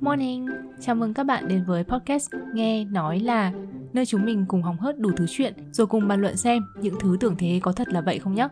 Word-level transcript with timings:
Morning, 0.00 0.46
chào 0.80 0.94
mừng 0.94 1.14
các 1.14 1.24
bạn 1.24 1.48
đến 1.48 1.64
với 1.66 1.84
podcast 1.84 2.30
Nghe 2.54 2.84
Nói 2.84 3.20
Là 3.20 3.52
Nơi 3.92 4.06
chúng 4.06 4.24
mình 4.24 4.44
cùng 4.48 4.62
hóng 4.62 4.78
hớt 4.78 4.98
đủ 4.98 5.10
thứ 5.16 5.26
chuyện 5.28 5.54
Rồi 5.72 5.86
cùng 5.86 6.08
bàn 6.08 6.20
luận 6.20 6.36
xem 6.36 6.62
những 6.80 6.94
thứ 7.00 7.16
tưởng 7.20 7.36
thế 7.38 7.60
có 7.62 7.72
thật 7.72 7.88
là 7.88 8.00
vậy 8.00 8.18
không 8.18 8.34
nhé 8.34 8.48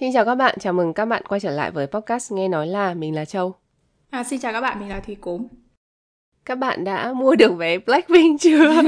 Xin 0.00 0.12
chào 0.12 0.24
các 0.24 0.34
bạn, 0.34 0.58
chào 0.60 0.72
mừng 0.72 0.94
các 0.94 1.04
bạn 1.04 1.22
quay 1.28 1.40
trở 1.40 1.50
lại 1.50 1.70
với 1.70 1.86
podcast 1.86 2.32
Nghe 2.32 2.48
Nói 2.48 2.66
Là. 2.66 2.94
Mình 2.94 3.14
là 3.14 3.24
Châu. 3.24 3.54
À, 4.10 4.24
xin 4.24 4.40
chào 4.40 4.52
các 4.52 4.60
bạn, 4.60 4.80
mình 4.80 4.88
là 4.88 5.00
Thùy 5.00 5.14
Cốm. 5.14 5.46
Các 6.44 6.58
bạn 6.58 6.84
đã 6.84 7.12
mua 7.12 7.34
được 7.36 7.52
vé 7.56 7.78
Blackpink 7.78 8.40
chưa? 8.40 8.72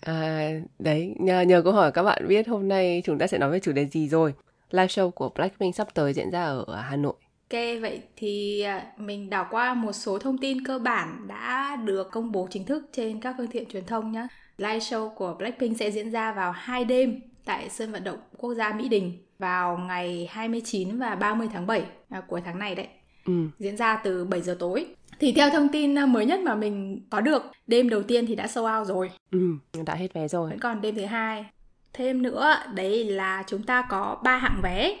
à, 0.00 0.50
đấy, 0.78 1.14
nhờ, 1.18 1.40
nhờ 1.40 1.62
câu 1.62 1.72
hỏi 1.72 1.92
các 1.92 2.02
bạn 2.02 2.28
biết 2.28 2.48
hôm 2.48 2.68
nay 2.68 3.02
chúng 3.04 3.18
ta 3.18 3.26
sẽ 3.26 3.38
nói 3.38 3.50
về 3.50 3.60
chủ 3.60 3.72
đề 3.72 3.86
gì 3.86 4.08
rồi 4.08 4.34
Live 4.70 4.86
show 4.86 5.10
của 5.10 5.28
Blackpink 5.28 5.74
sắp 5.74 5.94
tới 5.94 6.12
diễn 6.12 6.30
ra 6.30 6.44
ở 6.44 6.76
Hà 6.76 6.96
Nội 6.96 7.14
Ok, 7.52 7.60
vậy 7.80 8.02
thì 8.16 8.60
à, 8.60 8.86
mình 8.96 9.30
đảo 9.30 9.46
qua 9.50 9.74
một 9.74 9.92
số 9.92 10.18
thông 10.18 10.38
tin 10.38 10.64
cơ 10.64 10.78
bản 10.78 11.28
đã 11.28 11.76
được 11.76 12.10
công 12.10 12.32
bố 12.32 12.48
chính 12.50 12.64
thức 12.64 12.88
trên 12.92 13.20
các 13.20 13.34
phương 13.38 13.46
tiện 13.46 13.68
truyền 13.68 13.86
thông 13.86 14.12
nhé. 14.12 14.26
Live 14.56 14.78
show 14.78 15.08
của 15.08 15.34
Blackpink 15.38 15.78
sẽ 15.78 15.90
diễn 15.90 16.10
ra 16.10 16.32
vào 16.32 16.52
hai 16.52 16.84
đêm 16.84 17.20
tại 17.44 17.68
sân 17.70 17.92
vận 17.92 18.04
động 18.04 18.18
quốc 18.36 18.54
gia 18.54 18.72
Mỹ 18.72 18.88
Đình 18.88 19.18
vào 19.38 19.78
ngày 19.78 20.28
29 20.30 20.98
và 20.98 21.14
30 21.14 21.48
tháng 21.52 21.66
7 21.66 21.82
à, 22.08 22.20
cuối 22.28 22.40
tháng 22.44 22.58
này 22.58 22.74
đấy. 22.74 22.86
Ừ. 23.26 23.32
Diễn 23.58 23.76
ra 23.76 24.00
từ 24.04 24.24
7 24.24 24.40
giờ 24.40 24.56
tối. 24.58 24.86
Thì 25.20 25.32
theo 25.32 25.50
thông 25.50 25.68
tin 25.68 25.98
à, 25.98 26.06
mới 26.06 26.26
nhất 26.26 26.40
mà 26.40 26.54
mình 26.54 27.06
có 27.10 27.20
được, 27.20 27.42
đêm 27.66 27.88
đầu 27.88 28.02
tiên 28.02 28.26
thì 28.26 28.34
đã 28.34 28.46
sold 28.46 28.78
out 28.78 28.88
rồi. 28.88 29.10
Ừ, 29.30 29.38
đã 29.86 29.94
hết 29.94 30.14
vé 30.14 30.28
rồi 30.28 30.50
Vẫn 30.50 30.58
còn 30.58 30.80
đêm 30.80 30.94
thứ 30.94 31.04
hai. 31.04 31.44
Thêm 31.92 32.22
nữa, 32.22 32.56
đấy 32.74 33.04
là 33.04 33.44
chúng 33.46 33.62
ta 33.62 33.82
có 33.90 34.20
3 34.24 34.36
hạng 34.36 34.60
vé. 34.62 34.96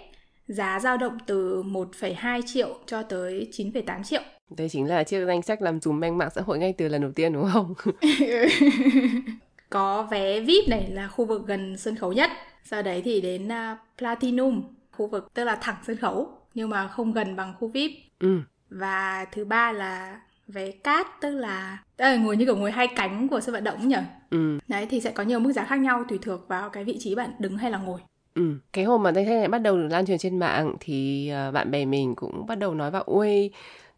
Giá 0.46 0.80
dao 0.80 0.96
động 0.96 1.18
từ 1.26 1.62
1,2 1.62 2.42
triệu 2.46 2.78
cho 2.86 3.02
tới 3.02 3.48
9,8 3.52 4.02
triệu. 4.02 4.22
Đây 4.56 4.68
chính 4.68 4.88
là 4.88 5.04
chiếc 5.04 5.24
danh 5.26 5.42
sách 5.42 5.62
làm 5.62 5.80
dùm 5.80 6.00
beng 6.00 6.18
mạng 6.18 6.28
xã 6.34 6.40
hội 6.40 6.58
ngay 6.58 6.74
từ 6.78 6.88
lần 6.88 7.02
đầu 7.02 7.12
tiên 7.12 7.32
đúng 7.32 7.48
không? 7.52 7.74
có 9.70 10.08
vé 10.10 10.40
VIP 10.40 10.68
này 10.68 10.90
là 10.90 11.08
khu 11.08 11.24
vực 11.24 11.46
gần 11.46 11.76
sân 11.78 11.96
khấu 11.96 12.12
nhất. 12.12 12.30
Sau 12.64 12.82
đấy 12.82 13.02
thì 13.04 13.20
đến 13.20 13.48
uh, 13.48 13.78
Platinum, 13.98 14.62
khu 14.92 15.06
vực 15.06 15.34
tức 15.34 15.44
là 15.44 15.56
thẳng 15.56 15.76
sân 15.86 15.96
khấu 15.96 16.28
nhưng 16.54 16.70
mà 16.70 16.88
không 16.88 17.12
gần 17.12 17.36
bằng 17.36 17.54
khu 17.60 17.68
VIP. 17.68 17.90
ừ, 18.20 18.40
Và 18.70 19.26
thứ 19.32 19.44
ba 19.44 19.72
là 19.72 20.20
vé 20.50 20.70
cát 20.70 21.06
tức 21.20 21.30
là, 21.30 21.78
tức 21.96 22.04
là 22.04 22.16
ngồi 22.16 22.36
như 22.36 22.44
kiểu 22.44 22.56
ngồi 22.56 22.70
hai 22.70 22.86
cánh 22.96 23.28
của 23.28 23.40
sân 23.40 23.52
vận 23.52 23.64
động 23.64 23.88
nhỉ. 23.88 23.96
ừ, 24.30 24.58
Đấy 24.68 24.86
thì 24.90 25.00
sẽ 25.00 25.10
có 25.10 25.22
nhiều 25.22 25.40
mức 25.40 25.52
giá 25.52 25.64
khác 25.64 25.76
nhau 25.76 26.04
tùy 26.08 26.18
thuộc 26.22 26.48
vào 26.48 26.70
cái 26.70 26.84
vị 26.84 26.96
trí 27.00 27.14
bạn 27.14 27.30
đứng 27.38 27.56
hay 27.56 27.70
là 27.70 27.78
ngồi. 27.78 28.00
ừ. 28.34 28.58
Cái 28.72 28.84
hôm 28.84 29.02
mà 29.02 29.12
danh 29.12 29.24
sách 29.26 29.34
này 29.38 29.48
bắt 29.48 29.58
đầu 29.58 29.76
được 29.76 29.88
lan 29.90 30.06
truyền 30.06 30.18
trên 30.18 30.38
mạng 30.38 30.74
thì 30.80 31.28
à, 31.28 31.50
bạn 31.50 31.70
bè 31.70 31.84
mình 31.84 32.14
cũng 32.14 32.46
bắt 32.46 32.54
đầu 32.58 32.74
nói 32.74 32.90
vào 32.90 33.02
ui 33.02 33.50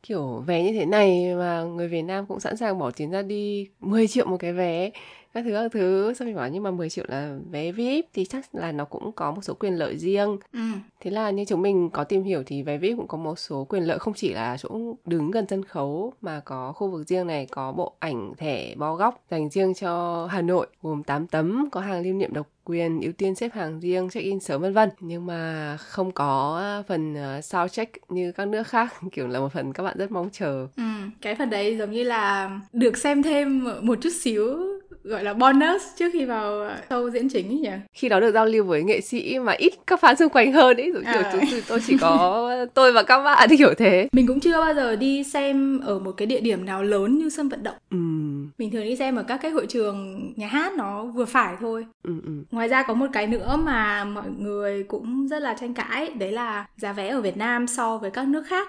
kiểu 0.02 0.42
vé 0.46 0.62
như 0.62 0.72
thế 0.72 0.86
này 0.86 1.34
mà 1.34 1.62
người 1.62 1.88
Việt 1.88 2.02
Nam 2.02 2.26
cũng 2.26 2.40
sẵn 2.40 2.56
sàng 2.56 2.78
bỏ 2.78 2.90
tiền 2.90 3.10
ra 3.10 3.22
đi 3.22 3.68
10 3.80 4.08
triệu 4.08 4.26
một 4.26 4.36
cái 4.36 4.52
vé 4.52 4.90
các 5.34 5.44
thứ 5.44 5.52
các 5.52 5.72
thứ 5.72 6.14
xong 6.14 6.26
mình 6.26 6.36
bảo 6.36 6.48
nhưng 6.48 6.62
mà 6.62 6.70
10 6.70 6.90
triệu 6.90 7.04
là 7.08 7.36
vé 7.50 7.72
VIP 7.72 8.06
thì 8.14 8.24
chắc 8.24 8.54
là 8.54 8.72
nó 8.72 8.84
cũng 8.84 9.12
có 9.12 9.32
một 9.32 9.40
số 9.44 9.54
quyền 9.54 9.74
lợi 9.74 9.98
riêng 9.98 10.38
Ừ. 10.52 10.58
Thế 11.00 11.10
là 11.10 11.30
như 11.30 11.44
chúng 11.44 11.62
mình 11.62 11.90
có 11.90 12.04
tìm 12.04 12.22
hiểu 12.24 12.42
thì 12.46 12.62
vé 12.62 12.78
VIP 12.78 12.96
cũng 12.96 13.08
có 13.08 13.18
một 13.18 13.38
số 13.38 13.64
quyền 13.64 13.82
lợi 13.82 13.98
không 13.98 14.14
chỉ 14.14 14.32
là 14.32 14.56
chỗ 14.60 14.68
đứng 15.04 15.30
gần 15.30 15.46
sân 15.50 15.64
khấu 15.64 16.12
mà 16.20 16.40
có 16.44 16.72
khu 16.72 16.90
vực 16.90 17.08
riêng 17.08 17.26
này 17.26 17.46
có 17.50 17.72
bộ 17.72 17.92
ảnh 17.98 18.32
thẻ 18.38 18.74
bo 18.76 18.94
góc 18.94 19.24
dành 19.30 19.50
riêng 19.50 19.74
cho 19.74 20.26
Hà 20.30 20.42
Nội 20.42 20.66
gồm 20.82 21.02
8 21.02 21.26
tấm, 21.26 21.68
có 21.72 21.80
hàng 21.80 22.02
lưu 22.02 22.14
niệm 22.14 22.32
độc 22.32 22.46
quyền, 22.64 23.00
ưu 23.00 23.12
tiên 23.12 23.34
xếp 23.34 23.52
hàng 23.54 23.80
riêng, 23.80 24.08
check-in 24.10 24.40
sớm 24.40 24.60
vân 24.60 24.72
vân. 24.72 24.88
Nhưng 25.00 25.26
mà 25.26 25.76
không 25.80 26.12
có 26.12 26.62
phần 26.88 27.14
uh, 27.38 27.44
sound 27.44 27.72
check 27.72 28.10
như 28.10 28.32
các 28.32 28.48
nước 28.48 28.66
khác, 28.66 28.94
kiểu 29.12 29.28
là 29.28 29.40
một 29.40 29.52
phần 29.52 29.72
các 29.72 29.82
bạn 29.82 29.98
rất 29.98 30.10
mong 30.12 30.28
chờ. 30.32 30.66
Ừ, 30.76 30.82
cái 31.20 31.34
phần 31.34 31.50
đấy 31.50 31.76
giống 31.78 31.90
như 31.90 32.02
là 32.02 32.50
được 32.72 32.96
xem 32.96 33.22
thêm 33.22 33.68
một 33.82 33.98
chút 34.02 34.10
xíu 34.20 34.58
gọi 35.04 35.24
là 35.24 35.34
bonus 35.34 35.82
trước 35.98 36.10
khi 36.12 36.24
vào 36.24 36.70
show 36.88 37.10
diễn 37.10 37.28
chính 37.28 37.48
ấy 37.48 37.58
nhỉ? 37.58 37.70
Khi 37.92 38.08
đó 38.08 38.20
được 38.20 38.30
giao 38.34 38.46
lưu 38.46 38.64
với 38.64 38.82
nghệ 38.82 39.00
sĩ 39.00 39.38
mà 39.38 39.52
ít 39.52 39.72
các 39.86 40.00
fan 40.02 40.14
xung 40.14 40.28
quanh 40.28 40.52
hơn 40.52 40.76
ấy, 40.76 40.90
rồi 40.90 41.02
kiểu 41.02 41.22
À. 41.22 41.30
chúng 41.32 41.40
tôi, 41.50 41.62
tôi 41.68 41.80
chỉ 41.86 41.96
có 42.00 42.50
tôi 42.74 42.92
và 42.92 43.02
các 43.02 43.22
bạn 43.22 43.48
kiểu 43.58 43.74
thế. 43.78 44.08
Mình 44.12 44.26
cũng 44.26 44.40
chưa 44.40 44.58
bao 44.60 44.74
giờ 44.74 44.96
đi 44.96 45.24
xem 45.24 45.80
ở 45.80 45.98
một 45.98 46.12
cái 46.12 46.26
địa 46.26 46.40
điểm 46.40 46.64
nào 46.64 46.82
lớn 46.82 47.18
như 47.18 47.28
sân 47.30 47.48
vận 47.48 47.62
động. 47.62 47.74
Ừm, 47.90 48.50
Mình 48.58 48.70
thường 48.70 48.84
đi 48.84 48.96
xem 48.96 49.16
ở 49.16 49.22
các 49.22 49.36
cái 49.42 49.50
hội 49.50 49.66
trường 49.68 50.32
nhà 50.36 50.46
hát 50.46 50.72
nó 50.72 51.04
vừa 51.04 51.24
phải 51.24 51.54
thôi. 51.60 51.86
ừm, 52.04 52.20
ừm. 52.24 52.44
Ngoài 52.52 52.68
ra 52.68 52.82
có 52.82 52.94
một 52.94 53.06
cái 53.12 53.26
nữa 53.26 53.56
mà 53.56 54.04
mọi 54.04 54.30
người 54.38 54.82
cũng 54.82 55.28
rất 55.28 55.42
là 55.42 55.54
tranh 55.60 55.74
cãi, 55.74 56.10
đấy 56.10 56.32
là 56.32 56.66
giá 56.76 56.92
vé 56.92 57.08
ở 57.08 57.20
Việt 57.20 57.36
Nam 57.36 57.66
so 57.66 57.98
với 57.98 58.10
các 58.10 58.28
nước 58.28 58.42
khác. 58.46 58.68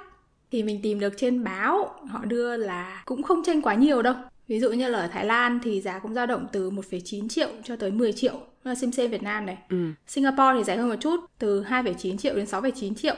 Thì 0.52 0.64
mình 0.64 0.80
tìm 0.84 1.00
được 1.00 1.14
trên 1.18 1.44
báo, 1.44 1.96
họ 2.10 2.26
đưa 2.26 2.58
là 2.58 3.02
cũng 3.06 3.24
không 3.24 3.44
tranh 3.44 3.62
quá 3.62 3.74
nhiều 3.74 4.02
đâu. 4.02 4.16
Ví 4.48 4.60
dụ 4.60 4.72
như 4.72 4.90
là 4.90 5.00
ở 5.00 5.08
Thái 5.08 5.26
Lan 5.26 5.60
thì 5.64 5.82
giá 5.82 6.00
cũng 6.00 6.14
dao 6.14 6.26
động 6.26 6.48
từ 6.52 6.72
1,9 6.72 7.28
triệu 7.28 7.50
cho 7.64 7.76
tới 7.76 7.92
10 7.92 8.14
triệu, 8.14 8.34
là 8.64 8.76
sim 8.76 8.92
xem 8.92 9.12
Việt 9.12 9.24
Nam 9.24 9.46
này. 9.46 9.58
Ừ. 9.70 9.78
Singapore 10.08 10.54
thì 10.58 10.64
rẻ 10.64 10.78
hơn 10.78 10.90
một 10.90 10.96
chút, 11.00 11.20
từ 11.40 11.64
2,9 11.64 12.18
triệu 12.18 12.36
đến 12.36 12.46
6,9 12.46 12.96
triệu. 12.96 13.16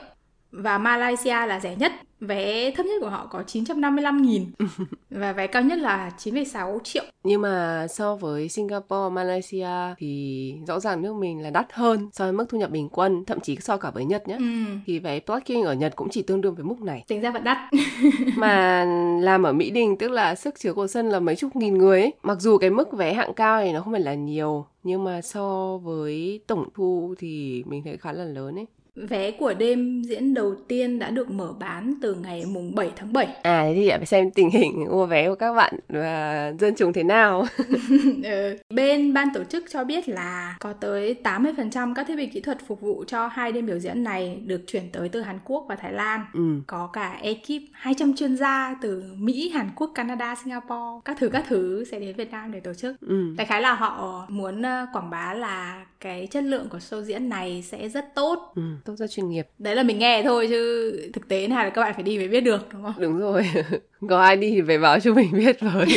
Và 0.58 0.78
Malaysia 0.78 1.46
là 1.46 1.60
rẻ 1.60 1.76
nhất, 1.76 1.92
vé 2.20 2.70
thấp 2.70 2.86
nhất 2.86 2.94
của 3.00 3.08
họ 3.08 3.26
có 3.30 3.42
955.000 3.46 4.44
và 5.10 5.32
vé 5.32 5.46
cao 5.46 5.62
nhất 5.62 5.78
là 5.78 6.10
9,6 6.18 6.78
triệu. 6.84 7.04
Nhưng 7.24 7.40
mà 7.40 7.86
so 7.90 8.16
với 8.16 8.48
Singapore, 8.48 9.12
Malaysia 9.12 9.68
thì 9.98 10.54
rõ 10.66 10.80
ràng 10.80 11.02
nước 11.02 11.14
mình 11.14 11.42
là 11.42 11.50
đắt 11.50 11.66
hơn 11.72 12.08
so 12.12 12.24
với 12.24 12.32
mức 12.32 12.46
thu 12.48 12.58
nhập 12.58 12.70
bình 12.70 12.88
quân, 12.88 13.24
thậm 13.24 13.40
chí 13.40 13.56
so 13.60 13.76
cả 13.76 13.90
với 13.90 14.04
Nhật 14.04 14.28
nhé. 14.28 14.36
Ừ, 14.38 14.44
Thì 14.86 14.98
vé 14.98 15.20
Blackpink 15.26 15.66
ở 15.66 15.72
Nhật 15.74 15.96
cũng 15.96 16.08
chỉ 16.10 16.22
tương 16.22 16.40
đương 16.40 16.54
với 16.54 16.64
mức 16.64 16.80
này. 16.80 17.04
tính 17.08 17.20
ra 17.20 17.30
vẫn 17.30 17.44
đắt. 17.44 17.58
Mà 18.36 18.84
làm 19.20 19.42
ở 19.42 19.52
Mỹ 19.52 19.70
Đình 19.70 19.96
tức 19.98 20.10
là 20.10 20.34
sức 20.34 20.54
chứa 20.58 20.72
của 20.72 20.86
sân 20.86 21.08
là 21.08 21.20
mấy 21.20 21.36
chục 21.36 21.56
nghìn 21.56 21.78
người 21.78 22.00
ấy. 22.00 22.12
Mặc 22.22 22.40
dù 22.40 22.58
cái 22.58 22.70
mức 22.70 22.92
vé 22.92 23.12
hạng 23.14 23.34
cao 23.34 23.56
này 23.60 23.72
nó 23.72 23.80
không 23.80 23.92
phải 23.92 24.02
là 24.02 24.14
nhiều, 24.14 24.66
nhưng 24.82 25.04
mà 25.04 25.22
so 25.22 25.76
với 25.82 26.40
tổng 26.46 26.68
thu 26.74 27.14
thì 27.18 27.64
mình 27.66 27.82
thấy 27.84 27.96
khá 27.96 28.12
là 28.12 28.24
lớn 28.24 28.54
ấy. 28.58 28.66
Vé 28.96 29.30
của 29.30 29.54
đêm 29.54 30.02
diễn 30.02 30.34
đầu 30.34 30.54
tiên 30.68 30.98
đã 30.98 31.10
được 31.10 31.30
mở 31.30 31.52
bán 31.60 31.94
từ 32.02 32.14
ngày 32.14 32.44
mùng 32.52 32.74
7 32.74 32.90
tháng 32.96 33.12
7. 33.12 33.26
À 33.42 33.62
thế 33.62 33.72
thì 33.74 33.90
phải 33.90 34.06
xem 34.06 34.30
tình 34.30 34.50
hình 34.50 34.84
mua 34.90 35.06
vé 35.06 35.28
của 35.28 35.34
các 35.34 35.52
bạn 35.52 35.74
và 35.88 36.52
dân 36.58 36.74
chúng 36.76 36.92
thế 36.92 37.02
nào. 37.02 37.46
Ừ. 38.24 38.56
Bên 38.70 39.14
ban 39.14 39.28
tổ 39.34 39.44
chức 39.44 39.64
cho 39.70 39.84
biết 39.84 40.08
là 40.08 40.56
có 40.60 40.72
tới 40.72 41.16
80% 41.24 41.94
các 41.94 42.06
thiết 42.08 42.16
bị 42.16 42.26
kỹ 42.26 42.40
thuật 42.40 42.58
phục 42.66 42.80
vụ 42.80 43.04
cho 43.06 43.26
hai 43.26 43.52
đêm 43.52 43.66
biểu 43.66 43.78
diễn 43.78 44.04
này 44.04 44.40
được 44.46 44.60
chuyển 44.66 44.90
tới 44.92 45.08
từ 45.08 45.20
Hàn 45.20 45.38
Quốc 45.44 45.64
và 45.68 45.76
Thái 45.76 45.92
Lan. 45.92 46.20
ừ. 46.34 46.40
Có 46.66 46.86
cả 46.92 47.18
ekip 47.22 47.62
200 47.72 48.16
chuyên 48.16 48.36
gia 48.36 48.76
từ 48.82 49.02
Mỹ, 49.16 49.50
Hàn 49.54 49.70
Quốc, 49.76 49.90
Canada, 49.94 50.34
Singapore, 50.34 51.02
các 51.04 51.16
thứ 51.20 51.28
các 51.28 51.44
thứ 51.48 51.84
sẽ 51.84 51.98
đến 51.98 52.16
Việt 52.16 52.30
Nam 52.30 52.52
để 52.52 52.60
tổ 52.60 52.74
chức. 52.74 52.96
Ừ. 53.00 53.34
Đại 53.36 53.46
khái 53.46 53.62
là 53.62 53.74
họ 53.74 54.24
muốn 54.28 54.62
ờ, 54.62 54.86
quảng 54.92 55.10
bá 55.10 55.34
là 55.34 55.84
cái 56.00 56.26
chất 56.30 56.44
lượng 56.44 56.68
của 56.68 56.78
show 56.78 57.02
diễn 57.02 57.28
này 57.28 57.62
sẽ 57.66 57.88
rất 57.88 58.14
tốt. 58.14 58.52
Ừ. 58.56 58.62
Tốt 58.84 58.94
rất 58.96 59.10
chuyên 59.10 59.28
nghiệp. 59.28 59.46
Đấy 59.58 59.76
là 59.76 59.82
mình 59.82 59.98
nghe 59.98 60.22
thôi 60.22 60.46
chứ 60.50 60.92
thực 61.12 61.28
tế 61.28 61.46
này 61.48 61.64
là 61.64 61.70
các 61.70 61.80
bạn 61.82 61.94
phải 61.94 62.02
đi 62.02 62.18
mới 62.18 62.28
biết 62.28 62.40
được 62.40 62.66
đúng 62.72 62.82
không? 62.82 62.94
Đúng 62.98 63.18
rồi. 63.18 63.46
Có 64.08 64.20
ai 64.20 64.36
đi 64.36 64.50
thì 64.50 64.62
phải 64.66 64.78
báo 64.78 65.00
cho 65.00 65.14
mình 65.14 65.28
biết 65.32 65.56
với. 65.60 65.86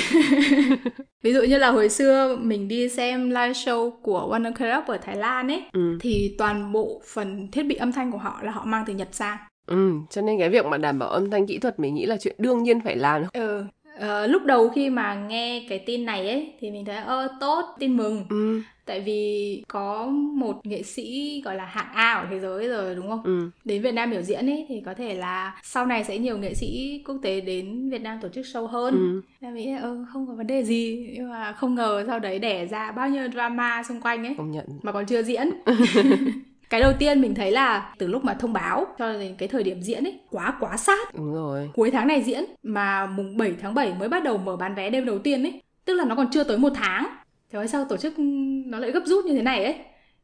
Ví 1.23 1.33
dụ 1.33 1.41
như 1.41 1.57
là 1.57 1.69
hồi 1.71 1.89
xưa 1.89 2.37
mình 2.41 2.67
đi 2.67 2.89
xem 2.89 3.29
live 3.29 3.51
show 3.51 3.91
của 4.01 4.29
Wonder 4.31 4.53
Club 4.53 4.87
ở 4.89 4.97
Thái 4.97 5.15
Lan 5.15 5.47
ấy 5.51 5.63
Ừ. 5.73 5.97
thì 6.01 6.35
toàn 6.37 6.71
bộ 6.71 7.01
phần 7.13 7.47
thiết 7.51 7.63
bị 7.63 7.75
âm 7.75 7.91
thanh 7.91 8.11
của 8.11 8.17
họ 8.17 8.39
là 8.43 8.51
họ 8.51 8.65
mang 8.65 8.83
từ 8.87 8.93
Nhật 8.93 9.07
sang. 9.11 9.37
Ừ, 9.67 9.91
cho 10.09 10.21
nên 10.21 10.39
cái 10.39 10.49
việc 10.49 10.65
mà 10.65 10.77
đảm 10.77 10.99
bảo 10.99 11.09
âm 11.09 11.29
thanh 11.29 11.47
kỹ 11.47 11.57
thuật 11.57 11.79
mình 11.79 11.95
nghĩ 11.95 12.05
là 12.05 12.17
chuyện 12.17 12.35
đương 12.37 12.63
nhiên 12.63 12.81
phải 12.81 12.95
làm. 12.95 13.23
Ừ. 13.33 13.63
Ờ, 13.99 14.27
lúc 14.27 14.43
đầu 14.45 14.69
khi 14.69 14.89
mà 14.89 15.15
nghe 15.29 15.65
cái 15.69 15.79
tin 15.85 16.05
này 16.05 16.29
ấy 16.29 16.53
thì 16.59 16.71
mình 16.71 16.85
thấy 16.85 16.95
ơ 16.95 17.27
tốt, 17.39 17.65
tin 17.79 17.97
mừng. 17.97 18.25
Ừ, 18.29 18.61
Tại 18.85 18.99
vì 19.01 19.63
có 19.67 20.05
một 20.35 20.55
nghệ 20.63 20.83
sĩ 20.83 21.41
gọi 21.45 21.55
là 21.55 21.65
hạng 21.65 21.91
A 21.93 22.13
ở 22.13 22.27
thế 22.31 22.39
giới 22.39 22.67
rồi 22.67 22.95
đúng 22.95 23.09
không? 23.09 23.21
ừ, 23.23 23.49
Đến 23.65 23.81
Việt 23.81 23.91
Nam 23.91 24.11
biểu 24.11 24.21
diễn 24.21 24.49
ấy 24.49 24.65
thì 24.69 24.81
có 24.85 24.93
thể 24.93 25.13
là 25.13 25.59
sau 25.63 25.85
này 25.85 26.03
sẽ 26.03 26.17
nhiều 26.17 26.37
nghệ 26.37 26.53
sĩ 26.53 27.01
quốc 27.07 27.17
tế 27.23 27.41
đến 27.41 27.89
Việt 27.89 28.01
Nam 28.01 28.17
tổ 28.21 28.29
chức 28.29 28.45
show 28.45 28.67
hơn. 28.67 28.93
ừ. 28.93 29.21
Em 29.41 29.53
nghĩ 29.55 29.71
là, 29.73 29.79
ừ, 29.81 30.05
không 30.13 30.27
có 30.27 30.33
vấn 30.33 30.47
đề 30.47 30.63
gì 30.63 31.07
nhưng 31.13 31.29
mà 31.29 31.53
không 31.53 31.75
ngờ 31.75 32.03
sau 32.07 32.19
đấy 32.19 32.39
đẻ 32.39 32.65
ra 32.65 32.91
bao 32.91 33.09
nhiêu 33.09 33.27
drama 33.33 33.83
xung 33.83 34.01
quanh 34.01 34.25
ấy 34.25 34.35
Công 34.37 34.51
nhận. 34.51 34.65
mà 34.83 34.91
còn 34.91 35.05
chưa 35.05 35.23
diễn. 35.23 35.49
cái 36.69 36.81
đầu 36.81 36.93
tiên 36.99 37.21
mình 37.21 37.35
thấy 37.35 37.51
là 37.51 37.93
từ 37.97 38.07
lúc 38.07 38.23
mà 38.23 38.33
thông 38.33 38.53
báo 38.53 38.85
cho 38.99 39.13
đến 39.13 39.35
cái 39.37 39.47
thời 39.47 39.63
điểm 39.63 39.81
diễn 39.81 40.03
ấy 40.03 40.19
quá 40.29 40.53
quá 40.59 40.77
sát. 40.77 41.15
Đúng 41.15 41.33
rồi. 41.33 41.69
cuối 41.73 41.91
tháng 41.91 42.07
này 42.07 42.21
diễn 42.21 42.45
mà 42.63 43.05
mùng 43.05 43.37
7 43.37 43.53
tháng 43.61 43.73
7 43.73 43.93
mới 43.99 44.09
bắt 44.09 44.23
đầu 44.23 44.37
mở 44.37 44.57
bán 44.57 44.75
vé 44.75 44.89
đêm 44.89 45.05
đầu 45.05 45.19
tiên 45.19 45.43
ấy. 45.43 45.61
Tức 45.85 45.93
là 45.93 46.05
nó 46.05 46.15
còn 46.15 46.27
chưa 46.31 46.43
tới 46.43 46.57
một 46.57 46.71
tháng. 46.75 47.07
Trời 47.51 47.61
ơi 47.61 47.67
sao 47.67 47.85
tổ 47.89 47.97
chức 47.97 48.13
nó 48.65 48.79
lại 48.79 48.91
gấp 48.91 49.03
rút 49.05 49.25
như 49.25 49.33
thế 49.33 49.41
này 49.41 49.63
ấy? 49.63 49.75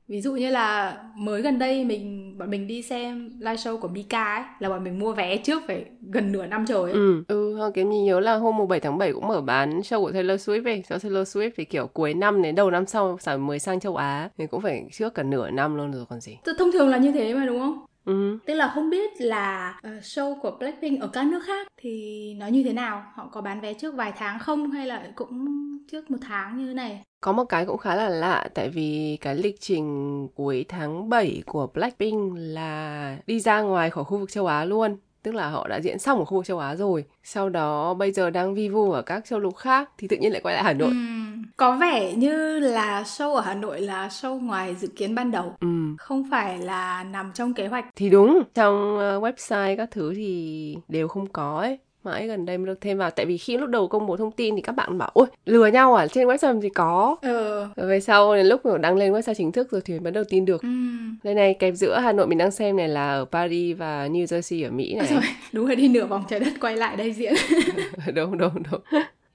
Ví 0.08 0.22
dụ 0.22 0.34
như 0.34 0.50
là 0.50 0.98
mới 1.18 1.42
gần 1.42 1.60
đây 1.60 1.86
mình 1.86 2.25
bọn 2.38 2.50
mình 2.50 2.68
đi 2.68 2.82
xem 2.82 3.30
live 3.40 3.56
show 3.56 3.78
của 3.78 3.88
Mika 3.88 4.36
ấy 4.36 4.44
là 4.60 4.70
bọn 4.70 4.84
mình 4.84 5.00
mua 5.00 5.14
vé 5.14 5.38
trước 5.38 5.64
phải 5.68 5.86
gần 6.12 6.32
nửa 6.32 6.46
năm 6.46 6.66
trời 6.68 6.82
ấy 6.82 6.92
Ừ, 6.92 7.24
ừ, 7.28 7.72
cái 7.74 7.86
mình 7.86 8.06
nhớ 8.06 8.20
là 8.20 8.36
hôm 8.36 8.58
mùng 8.58 8.68
7 8.68 8.80
tháng 8.80 8.98
7 8.98 9.14
cũng 9.14 9.28
mở 9.28 9.42
bán 9.42 9.80
show 9.80 10.02
của 10.02 10.12
Taylor 10.12 10.50
Swift 10.50 10.66
ấy. 10.66 10.84
Cho 10.90 10.98
Taylor 11.00 11.38
Swift 11.38 11.52
thì 11.58 11.66
kiểu 11.66 11.88
cuối 11.88 12.14
năm 12.14 12.42
đến 12.42 12.56
đầu 12.56 12.72
năm 12.72 12.86
sau 12.86 13.18
才 13.22 13.38
mới 13.38 13.60
sang 13.60 13.80
châu 13.80 13.96
Á. 13.96 14.30
Thì 14.38 14.48
cũng 14.48 14.62
phải 14.62 14.86
trước 14.92 15.14
cả 15.14 15.24
nửa 15.24 15.50
năm 15.50 15.76
luôn 15.76 15.92
rồi 15.92 16.06
còn 16.10 16.20
gì. 16.22 16.38
Thông 16.60 16.72
thường 16.72 16.90
là 16.90 16.98
như 16.98 17.12
thế 17.12 17.34
mà 17.34 17.46
đúng 17.46 17.60
không 17.60 17.86
Ừ. 18.06 18.38
Tức 18.46 18.54
là 18.54 18.72
không 18.76 18.90
biết 18.90 19.22
là 19.22 19.76
uh, 19.88 20.04
show 20.04 20.40
của 20.42 20.58
Blackpink 20.60 21.02
ở 21.02 21.08
các 21.08 21.28
nước 21.28 21.44
khác 21.46 21.68
thì 21.78 22.34
nó 22.38 22.48
như 22.48 22.64
thế 22.64 22.74
nào? 22.74 23.04
Họ 23.14 23.30
có 23.32 23.42
bán 23.42 23.62
vé 23.62 23.74
trước 23.74 23.96
vài 23.96 24.14
tháng 24.18 24.40
không 24.40 24.72
hay 24.72 24.88
là 24.88 25.12
cũng 25.16 25.46
trước 25.92 26.12
một 26.12 26.18
tháng 26.22 26.58
như 26.58 26.68
thế 26.68 26.74
này? 26.74 27.04
Có 27.22 27.32
một 27.32 27.46
cái 27.46 27.66
cũng 27.66 27.78
khá 27.78 27.96
là 27.96 28.10
lạ 28.10 28.50
tại 28.54 28.70
vì 28.70 29.18
cái 29.22 29.36
lịch 29.36 29.62
trình 29.62 30.28
cuối 30.36 30.66
tháng 30.70 31.10
7 31.10 31.44
của 31.46 31.68
Blackpink 31.74 32.34
là 32.38 33.18
đi 33.28 33.40
ra 33.40 33.62
ngoài 33.62 33.90
khỏi 33.90 34.04
khu 34.04 34.18
vực 34.18 34.32
châu 34.32 34.48
Á 34.48 34.66
luôn. 34.66 34.98
Tức 35.26 35.36
là 35.36 35.50
họ 35.50 35.68
đã 35.68 35.78
diễn 35.78 36.00
xong 36.00 36.20
ở 36.20 36.26
khu 36.26 36.38
vực 36.38 36.46
châu 36.46 36.60
Á 36.60 36.76
rồi. 36.76 37.06
Sau 37.24 37.50
đó 37.50 37.94
bây 37.94 38.12
giờ 38.12 38.30
đang 38.30 38.56
vi 38.56 38.70
vu 38.70 38.92
ở 38.92 39.02
các 39.02 39.26
châu 39.26 39.40
lục 39.40 39.56
khác 39.56 39.90
thì 39.98 40.08
tự 40.08 40.18
nhiên 40.18 40.32
lại 40.32 40.42
quay 40.42 40.56
lại 40.56 40.64
Hà 40.64 40.74
Nội. 40.74 40.90
Ừm, 40.90 41.44
có 41.58 41.76
vẻ 41.76 42.14
như 42.14 42.60
là 42.60 43.04
show 43.04 43.34
ở 43.34 43.42
Hà 43.42 43.54
Nội 43.54 43.82
là 43.82 44.08
show 44.08 44.40
ngoài 44.40 44.76
dự 44.76 44.88
kiến 44.88 45.16
ban 45.16 45.32
đầu. 45.32 45.56
Ừ. 45.60 45.68
Không 45.98 46.24
phải 46.32 46.58
là 46.58 47.04
nằm 47.04 47.32
trong 47.34 47.54
kế 47.54 47.68
hoạch. 47.68 47.86
Thì 47.96 48.10
đúng, 48.10 48.44
trong 48.54 48.96
uh, 48.96 49.24
website 49.24 49.78
các 49.78 49.92
thứ 49.92 50.14
thì 50.16 50.78
đều 50.88 51.08
không 51.08 51.28
có 51.28 51.60
ấy 51.60 51.80
mãi 52.06 52.28
gần 52.28 52.46
đây 52.46 52.58
mới 52.58 52.68
được 52.68 52.82
thêm 52.82 52.98
vào 52.98 53.12
tại 53.12 53.26
vì 53.26 53.38
khi 53.38 53.58
lúc 53.58 53.70
đầu 53.70 53.88
công 53.88 54.08
bố 54.08 54.18
thông 54.18 54.32
tin 54.32 54.56
thì 54.56 54.62
các 54.62 54.72
bạn 54.72 54.98
bảo 54.98 55.10
ôi 55.14 55.28
lừa 55.46 55.68
nhau 55.68 55.96
à 55.96 56.08
trên 56.08 56.28
website 56.28 56.62
thì 56.62 56.70
có 56.70 57.16
Ừ. 57.22 57.66
rồi 57.76 57.88
về 57.90 58.00
sau 58.00 58.36
đến 58.36 58.46
lúc 58.48 58.62
đăng 58.82 58.96
lên 58.98 59.14
website 59.14 59.34
chính 59.38 59.52
thức 59.52 59.72
rồi 59.72 59.82
thì 59.86 60.00
bắt 60.00 60.12
đầu 60.12 60.24
tin 60.30 60.46
được 60.46 60.62
Ừm. 60.62 61.16
đây 61.24 61.36
này 61.36 61.54
kẹp 61.54 61.74
giữa 61.74 62.00
Hà 62.00 62.12
Nội 62.12 62.28
mình 62.28 62.38
đang 62.38 62.52
xem 62.52 62.78
này 62.78 62.88
là 62.88 63.10
ở 63.14 63.26
Paris 63.32 63.78
và 63.78 64.08
New 64.08 64.26
Jersey 64.26 64.68
ở 64.68 64.72
Mỹ 64.72 64.96
này 64.96 65.08
Rồi, 65.08 65.22
đúng 65.54 65.66
rồi 65.66 65.76
đi 65.76 65.88
nửa 65.88 66.06
vòng 66.06 66.24
trái 66.30 66.40
đất 66.40 66.54
quay 66.62 66.78
lại 66.78 66.96
đây 66.96 67.12
diễn. 67.14 67.34
đúng 68.16 68.38
đúng 68.38 68.64
đúng 68.72 68.82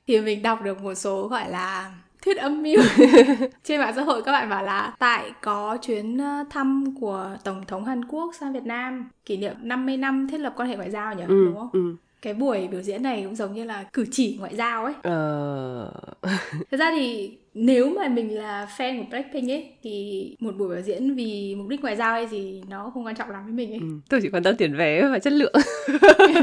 thì 0.07 0.21
mình 0.21 0.43
đọc 0.43 0.63
được 0.63 0.83
một 0.83 0.95
số 0.95 1.29
gọi 1.29 1.51
là 1.51 1.93
thuyết 2.25 2.37
âm 2.39 2.63
mưu 2.63 2.83
trên 3.65 3.81
mạng 3.81 3.93
xã 3.97 4.03
hội 4.03 4.23
các 4.23 4.33
bạn 4.33 4.49
bảo 4.51 4.65
là 4.65 4.93
tại 4.99 5.31
có 5.43 5.79
chuyến 5.83 6.19
ờ, 6.19 6.45
thăm 6.51 6.85
của 7.01 7.31
tổng 7.45 7.65
thống 7.67 7.85
Hàn 7.85 8.05
Quốc 8.05 8.35
sang 8.41 8.53
Việt 8.53 8.65
Nam 8.65 9.09
kỷ 9.27 9.37
niệm 9.37 9.55
50 9.63 9.97
năm 9.97 10.29
thiết 10.31 10.39
lập 10.39 10.53
quan 10.57 10.69
hệ 10.69 10.77
ngoại 10.77 10.91
giao 10.91 11.15
nhỉ 11.15 11.23
ừ, 11.29 11.45
đúng 11.47 11.57
không? 11.57 11.69
ừ. 11.73 11.95
Cái 12.23 12.35
buổi 12.35 12.69
biểu 12.69 12.83
diễn 12.83 13.03
này 13.03 13.23
cũng 13.25 13.37
giống 13.37 13.55
như 13.55 13.65
là 13.65 13.85
cử 13.93 14.05
chỉ 14.11 14.37
ngoại 14.41 14.57
giao 14.57 14.85
ấy. 14.85 14.95
Ờ... 15.03 15.93
Thật 16.71 16.77
ra 16.77 16.91
thì 16.97 17.39
nếu 17.55 17.91
mà 17.91 18.09
mình 18.09 18.35
là 18.39 18.69
fan 18.77 18.99
của 18.99 19.05
Blackpink 19.11 19.51
ấy 19.51 19.69
thì 19.83 20.37
một 20.41 20.55
buổi 20.59 20.69
biểu 20.69 20.81
diễn 20.83 21.15
vì 21.15 21.55
mục 21.59 21.69
đích 21.69 21.81
ngoại 21.83 21.97
giao 21.97 22.13
hay 22.13 22.27
gì 22.27 22.63
nó 22.69 22.91
không 22.95 23.07
quan 23.07 23.15
trọng 23.17 23.31
lắm 23.31 23.45
với 23.45 23.53
mình 23.53 23.71
ấy. 23.71 23.79
ừ. 23.81 23.87
tôi 24.09 24.21
chỉ 24.23 24.29
quan 24.31 24.43
tâm 24.43 24.57
tiền 24.57 24.77
vé 24.77 25.03
và 25.09 25.19
chất 25.19 25.33
lượng 25.33 25.53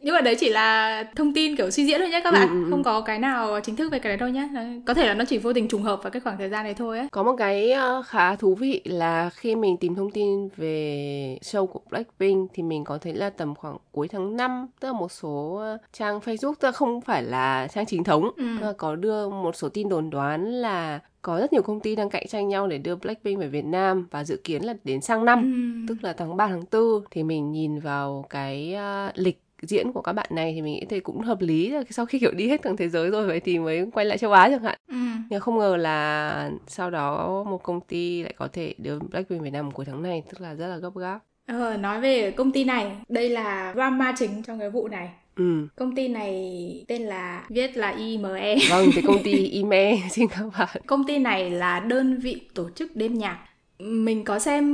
Nhưng 0.00 0.14
mà 0.14 0.20
đấy 0.20 0.36
chỉ 0.40 0.48
là 0.50 1.02
thông 1.16 1.34
tin 1.34 1.56
kiểu 1.56 1.70
suy 1.70 1.86
diễn 1.86 2.00
thôi 2.00 2.08
nhé 2.10 2.20
các 2.24 2.32
bạn, 2.32 2.48
Ừ, 2.48 2.54
ừ, 2.54 2.64
ừ. 2.64 2.70
không 2.70 2.82
có 2.82 3.00
cái 3.00 3.18
nào 3.18 3.60
chính 3.60 3.76
thức 3.76 3.92
về 3.92 3.98
cái 3.98 4.10
đấy 4.10 4.16
đâu 4.16 4.28
nhé. 4.28 4.48
Có 4.86 4.94
thể 4.94 5.06
là 5.06 5.14
nó 5.14 5.24
chỉ 5.24 5.38
vô 5.38 5.52
tình 5.52 5.68
trùng 5.68 5.82
hợp 5.82 6.00
vào 6.02 6.10
cái 6.10 6.20
khoảng 6.20 6.38
thời 6.38 6.48
gian 6.48 6.64
này 6.64 6.74
thôi 6.74 6.98
ấy. 6.98 7.08
Có 7.12 7.22
một 7.22 7.34
cái 7.38 7.72
ờ, 7.72 8.02
khá 8.06 8.36
thú 8.36 8.54
vị 8.54 8.80
là 8.84 9.30
khi 9.30 9.56
mình 9.56 9.76
tìm 9.76 9.94
thông 9.94 10.10
tin 10.10 10.48
về 10.56 11.38
show 11.42 11.66
của 11.66 11.80
Blackpink 11.90 12.50
thì 12.54 12.62
mình 12.62 12.84
có 12.84 12.98
thấy 12.98 13.14
là 13.14 13.30
tầm 13.30 13.54
khoảng 13.54 13.76
cuối 13.92 14.08
tháng 14.08 14.36
5 14.36 14.66
tức 14.80 14.88
là 14.88 14.92
một 14.98 15.12
số 15.12 15.54
ờ, 15.60 15.78
trang 15.92 16.18
Facebook 16.18 16.54
tức 16.60 16.68
là 16.68 16.72
không 16.72 17.00
phải 17.00 17.22
là 17.22 17.68
trang 17.74 17.86
chính 17.86 18.04
thống 18.04 18.30
Ừ. 18.36 18.72
có 18.78 18.96
đưa 18.96 19.28
một 19.28 19.56
số 19.56 19.68
tin 19.68 19.88
đồn 19.88 20.10
đoán 20.10 20.33
là 20.44 21.00
có 21.22 21.38
rất 21.40 21.52
nhiều 21.52 21.62
công 21.62 21.80
ty 21.80 21.96
đang 21.96 22.10
cạnh 22.10 22.26
tranh 22.28 22.48
nhau 22.48 22.66
để 22.66 22.78
đưa 22.78 22.96
Blackpink 22.96 23.40
về 23.40 23.48
Việt 23.48 23.64
Nam 23.64 24.06
và 24.10 24.24
dự 24.24 24.40
kiến 24.44 24.62
là 24.62 24.74
đến 24.84 25.00
sang 25.00 25.24
năm 25.24 25.38
Ừm. 25.38 25.86
tức 25.88 25.96
là 26.04 26.12
tháng 26.12 26.36
3 26.36 26.46
tháng 26.48 26.64
4 26.72 27.04
thì 27.10 27.22
mình 27.22 27.52
nhìn 27.52 27.78
vào 27.80 28.24
cái 28.30 28.74
à, 28.74 29.12
lịch 29.14 29.40
diễn 29.62 29.92
của 29.92 30.02
các 30.02 30.12
bạn 30.12 30.26
này 30.30 30.52
thì 30.54 30.62
mình 30.62 30.74
nghĩ 30.74 30.84
thấy 30.90 31.00
cũng 31.00 31.20
hợp 31.20 31.40
lý 31.40 31.70
là 31.70 31.82
sau 31.90 32.06
khi 32.06 32.18
kiểu 32.18 32.32
đi 32.32 32.48
hết 32.48 32.62
toàn 32.62 32.76
thế 32.76 32.88
giới 32.88 33.10
rồi 33.10 33.26
vậy 33.26 33.40
thì 33.40 33.58
mới 33.58 33.86
quay 33.92 34.06
lại 34.06 34.18
châu 34.18 34.32
Á 34.32 34.48
chẳng 34.50 34.62
hạn 34.62 34.78
Ừ. 34.88 34.96
nhưng 35.30 35.40
không 35.40 35.58
ngờ 35.58 35.76
là 35.76 36.50
sau 36.66 36.90
đó 36.90 37.44
một 37.44 37.62
công 37.62 37.80
ty 37.80 38.22
lại 38.22 38.34
có 38.38 38.48
thể 38.52 38.74
đưa 38.78 38.98
Blackpink 38.98 39.42
Việt 39.42 39.50
Nam 39.52 39.70
cuối 39.70 39.84
tháng 39.84 40.02
này 40.02 40.22
tức 40.30 40.40
là 40.40 40.54
rất 40.54 40.66
là 40.66 40.76
gấp 40.76 40.90
gáp 40.96 41.18
Ờ, 41.48 41.76
nói 41.76 42.00
về 42.00 42.30
công 42.30 42.52
ty 42.52 42.64
này, 42.64 42.96
đây 43.08 43.28
là 43.28 43.72
drama 43.74 44.14
chính 44.18 44.42
trong 44.42 44.58
cái 44.58 44.70
vụ 44.70 44.88
này. 44.88 45.08
Ừ 45.36 45.66
Công 45.76 45.94
ty 45.94 46.08
này 46.08 46.84
tên 46.88 47.02
là 47.02 47.44
viết 47.48 47.76
là 47.76 47.90
IME. 47.90 48.56
vâng 48.70 48.86
thì 48.94 49.02
công 49.02 49.22
ty 49.22 49.32
Ime 49.48 49.96
xin 50.10 50.28
các 50.28 50.44
bạn 50.58 50.68
Công 50.86 51.04
ty 51.06 51.18
này 51.18 51.50
là 51.50 51.80
đơn 51.80 52.18
vị 52.18 52.40
tổ 52.54 52.70
chức 52.70 52.96
đêm 52.96 53.14
nhạc. 53.14 53.38
Mình 53.78 54.24
có 54.24 54.38
xem 54.38 54.64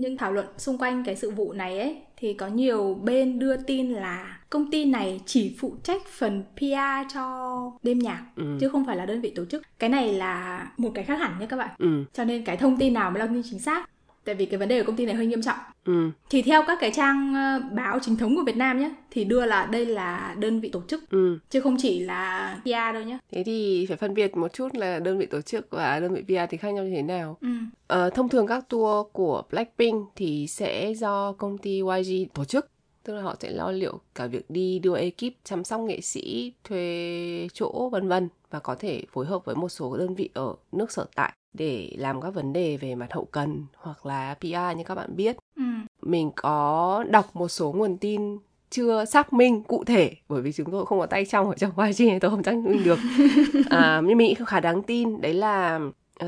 những 0.00 0.16
thảo 0.16 0.32
luận 0.32 0.46
xung 0.58 0.78
quanh 0.78 1.04
cái 1.06 1.16
sự 1.16 1.30
vụ 1.30 1.52
này 1.52 1.78
ấy 1.78 1.96
thì 2.16 2.34
có 2.34 2.46
nhiều 2.46 3.00
bên 3.02 3.38
đưa 3.38 3.56
tin 3.56 3.90
là 3.90 4.38
công 4.50 4.70
ty 4.70 4.84
này 4.84 5.20
chỉ 5.26 5.56
phụ 5.60 5.76
trách 5.82 6.02
phần 6.06 6.44
PR 6.56 7.12
cho 7.14 7.56
đêm 7.82 7.98
nhạc 7.98 8.24
ừ 8.36 8.44
chứ 8.60 8.68
không 8.68 8.86
phải 8.86 8.96
là 8.96 9.06
đơn 9.06 9.20
vị 9.20 9.30
tổ 9.30 9.44
chức. 9.44 9.62
Cái 9.78 9.90
này 9.90 10.12
là 10.14 10.66
một 10.76 10.90
cái 10.94 11.04
khác 11.04 11.16
hẳn 11.20 11.38
nha 11.40 11.46
các 11.46 11.56
bạn. 11.56 11.70
ừ 11.78 12.04
Cho 12.12 12.24
nên 12.24 12.44
cái 12.44 12.56
thông 12.56 12.76
tin 12.76 12.94
nào 12.94 13.10
mới 13.10 13.20
là 13.20 13.26
thông 13.26 13.34
tin 13.42 13.50
chính 13.50 13.58
xác. 13.60 13.88
Tại 14.24 14.34
vì 14.34 14.46
cái 14.46 14.58
vấn 14.58 14.68
đề 14.68 14.80
của 14.82 14.86
công 14.86 14.96
ty 14.96 15.06
này 15.06 15.14
hơi 15.14 15.26
nghiêm 15.26 15.42
trọng. 15.42 15.56
ừ. 15.84 16.10
Thì 16.30 16.42
theo 16.42 16.62
các 16.66 16.78
cái 16.80 16.90
trang 16.94 17.34
ờ, 17.34 17.60
báo 17.72 17.98
chính 18.02 18.16
thống 18.16 18.36
của 18.36 18.42
Việt 18.46 18.56
Nam 18.56 18.80
nhé 18.80 18.90
Thì 19.10 19.24
đưa 19.24 19.46
là 19.46 19.66
đây 19.66 19.86
là 19.86 20.34
đơn 20.38 20.60
vị 20.60 20.68
tổ 20.68 20.82
chức 20.88 21.10
ừ. 21.10 21.38
Chứ 21.50 21.60
không 21.60 21.76
chỉ 21.78 22.00
là 22.00 22.56
PR 22.64 22.94
đâu 22.94 23.02
nhé 23.02 23.18
thế 23.32 23.42
thì 23.44 23.86
phải 23.86 23.96
phân 23.96 24.14
biệt 24.14 24.36
một 24.36 24.52
chút 24.52 24.68
là 24.74 24.98
đơn 24.98 25.18
vị 25.18 25.26
tổ 25.26 25.40
chức 25.40 25.70
và 25.70 26.00
đơn 26.00 26.14
vị 26.14 26.22
PR 26.22 26.50
thì 26.50 26.56
khác 26.56 26.70
nhau 26.70 26.84
như 26.84 26.90
thế 26.96 27.02
nào? 27.02 27.38
Ừ. 27.40 27.48
Ờ, 27.86 28.10
thông 28.10 28.28
thường 28.28 28.46
các 28.46 28.68
tour 28.68 29.06
của 29.12 29.42
Blackpink 29.50 30.06
thì 30.16 30.46
sẽ 30.48 30.94
do 30.94 31.32
công 31.32 31.58
ty 31.58 31.80
YG 31.80 32.28
tổ 32.34 32.44
chức. 32.44 32.68
Tức 33.04 33.14
là 33.14 33.22
họ 33.22 33.36
sẽ 33.40 33.50
lo 33.50 33.70
liệu 33.70 34.00
cả 34.14 34.26
việc 34.26 34.50
đi 34.50 34.78
đưa 34.78 34.96
ekip 34.96 35.32
chăm 35.44 35.64
sóc 35.64 35.80
nghệ 35.80 36.00
sĩ 36.00 36.52
thuê 36.64 37.48
chỗ 37.52 37.88
vân 37.92 38.08
vân 38.08 38.28
và 38.50 38.58
có 38.58 38.74
thể 38.74 39.04
phối 39.12 39.26
hợp 39.26 39.44
với 39.44 39.54
một 39.54 39.68
số 39.68 39.96
đơn 39.96 40.14
vị 40.14 40.30
ở 40.34 40.54
nước 40.72 40.92
sở 40.92 41.06
tại 41.14 41.32
để 41.52 41.90
làm 41.98 42.20
các 42.20 42.30
vấn 42.34 42.52
đề 42.52 42.76
về 42.76 42.94
mặt 42.94 43.12
hậu 43.12 43.24
cần 43.24 43.66
hoặc 43.76 44.06
là 44.06 44.34
PR 44.40 44.76
như 44.76 44.84
các 44.86 44.94
bạn 44.94 45.16
biết 45.16 45.36
Ừ. 45.56 45.62
mình 46.02 46.30
có 46.36 47.04
đọc 47.10 47.36
một 47.36 47.48
số 47.48 47.72
nguồn 47.72 47.96
tin 47.98 48.38
chưa 48.70 49.04
xác 49.04 49.32
minh 49.32 49.62
cụ 49.62 49.84
thể 49.84 50.14
bởi 50.28 50.42
vì 50.42 50.52
chúng 50.52 50.70
tôi 50.70 50.86
không 50.86 50.98
có 51.00 51.06
tay 51.06 51.24
trong 51.24 51.48
ở 51.48 51.54
trong 51.54 51.70
YG 51.76 52.06
này 52.08 52.20
tôi 52.20 52.30
không 52.30 52.42
xác 52.42 52.54
minh 52.54 52.84
được 52.84 52.98
à, 53.70 54.00
nhưng 54.04 54.18
mình 54.18 54.28
nghĩ 54.28 54.34
khá 54.46 54.60
đáng 54.60 54.82
tin 54.82 55.20
đấy 55.20 55.34
là 55.34 55.80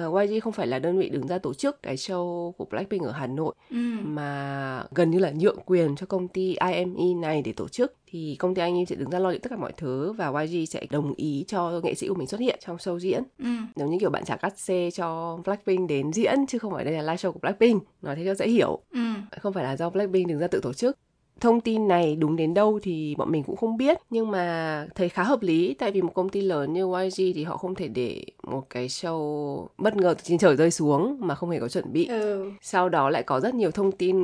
uh, 0.08 0.14
YG 0.31 0.41
không 0.41 0.52
phải 0.52 0.67
là 0.67 0.79
đơn 0.79 0.99
vị 0.99 1.08
đứng 1.08 1.26
ra 1.26 1.38
tổ 1.38 1.55
chức 1.55 1.82
cái 1.82 1.96
show 1.96 2.52
của 2.52 2.64
Blackpink 2.64 3.02
ở 3.05 3.11
Hà 3.12 3.26
Nội 3.26 3.55
Ừ. 3.70 3.76
mà 4.02 4.85
gần 4.94 5.11
như 5.11 5.19
là 5.19 5.32
nhượng 5.37 5.58
quyền 5.67 5.96
cho 5.96 6.06
công 6.06 6.29
ty 6.29 6.56
IME 6.73 7.14
này 7.20 7.43
để 7.43 7.52
tổ 7.52 7.69
chức 7.69 7.94
thì 8.06 8.37
công 8.38 8.55
ty 8.55 8.62
IME 8.62 8.85
sẽ 8.85 8.96
đứng 8.96 9.11
ra 9.11 9.19
lo 9.19 9.31
liệu 9.31 9.38
tất 9.43 9.50
cả 9.50 9.56
mọi 9.56 9.73
thứ 9.76 10.12
và 10.12 10.32
YG 10.43 10.67
sẽ 10.67 10.87
đồng 10.91 11.14
ý 11.17 11.44
cho 11.49 11.81
nghệ 11.85 11.94
sĩ 11.94 12.08
của 12.08 12.14
mình 12.14 12.26
xuất 12.26 12.41
hiện 12.41 12.58
trong 12.67 12.76
show 12.76 12.99
diễn 12.99 13.23
Ừ. 13.38 13.44
giống 13.76 13.91
như 13.91 13.96
kiểu 14.00 14.11
bạn 14.11 14.25
trả 14.25 14.37
cắt 14.37 14.58
xê 14.58 14.91
cho 14.91 15.38
Blackpink 15.44 15.88
đến 15.88 16.12
diễn 16.12 16.47
chứ 16.49 16.58
không 16.58 16.73
phải 16.73 16.85
đây 16.85 16.94
là 16.94 17.02
live 17.02 17.17
show 17.17 17.32
của 17.32 17.38
Blackpink 17.43 17.82
nói 18.02 18.17
thế 18.17 18.25
cho 18.25 18.35
dễ 18.35 18.49
hiểu 18.49 18.79
Ừ. 18.93 19.00
không 19.40 19.52
phải 19.52 19.64
là 19.64 19.76
do 19.76 19.90
Blackpink 19.90 20.29
đứng 20.29 20.38
ra 20.38 20.47
tự 20.47 20.61
tổ 20.62 20.73
chức 20.73 20.99
thông 21.41 21.61
tin 21.61 21.88
này 21.88 22.17
đúng 22.17 22.37
đến 22.37 22.55
đâu 22.55 22.79
thì 22.83 23.14
bọn 23.19 23.33
mình 23.33 23.43
cũng 23.43 23.57
không 23.57 23.76
biết. 23.76 23.99
Nhưng 24.11 24.31
mà 24.31 24.87
thấy 24.95 25.09
khá 25.09 25.23
hợp 25.23 25.43
lý 25.43 25.75
tại 25.75 25.91
vì 25.93 26.03
một 26.03 26.14
công 26.14 26.29
ty 26.29 26.41
lớn 26.41 26.73
như 26.73 26.87
YG 27.03 27.33
thì 27.35 27.45
họ 27.45 27.57
không 27.57 27.75
thể 27.75 27.88
để 27.88 28.25
một 28.43 28.71
cái 28.71 28.88
show 28.88 29.67
bất 29.79 29.97
ngờ 29.97 30.14
từ 30.14 30.21
trên 30.25 30.38
trời 30.38 30.57
rơi 30.57 30.71
xuống 30.71 31.17
mà 31.21 31.35
không 31.35 31.50
hề 31.50 31.61
có 31.61 31.69
chuẩn 31.69 31.93
bị. 31.93 32.07
Ừ. 32.07 32.50
sau 32.62 32.88
đó 32.88 33.11
lại 33.11 33.23
có 33.23 33.41
rất 33.41 33.55
nhiều 33.55 33.71
thông 33.71 33.93
tin 33.93 34.17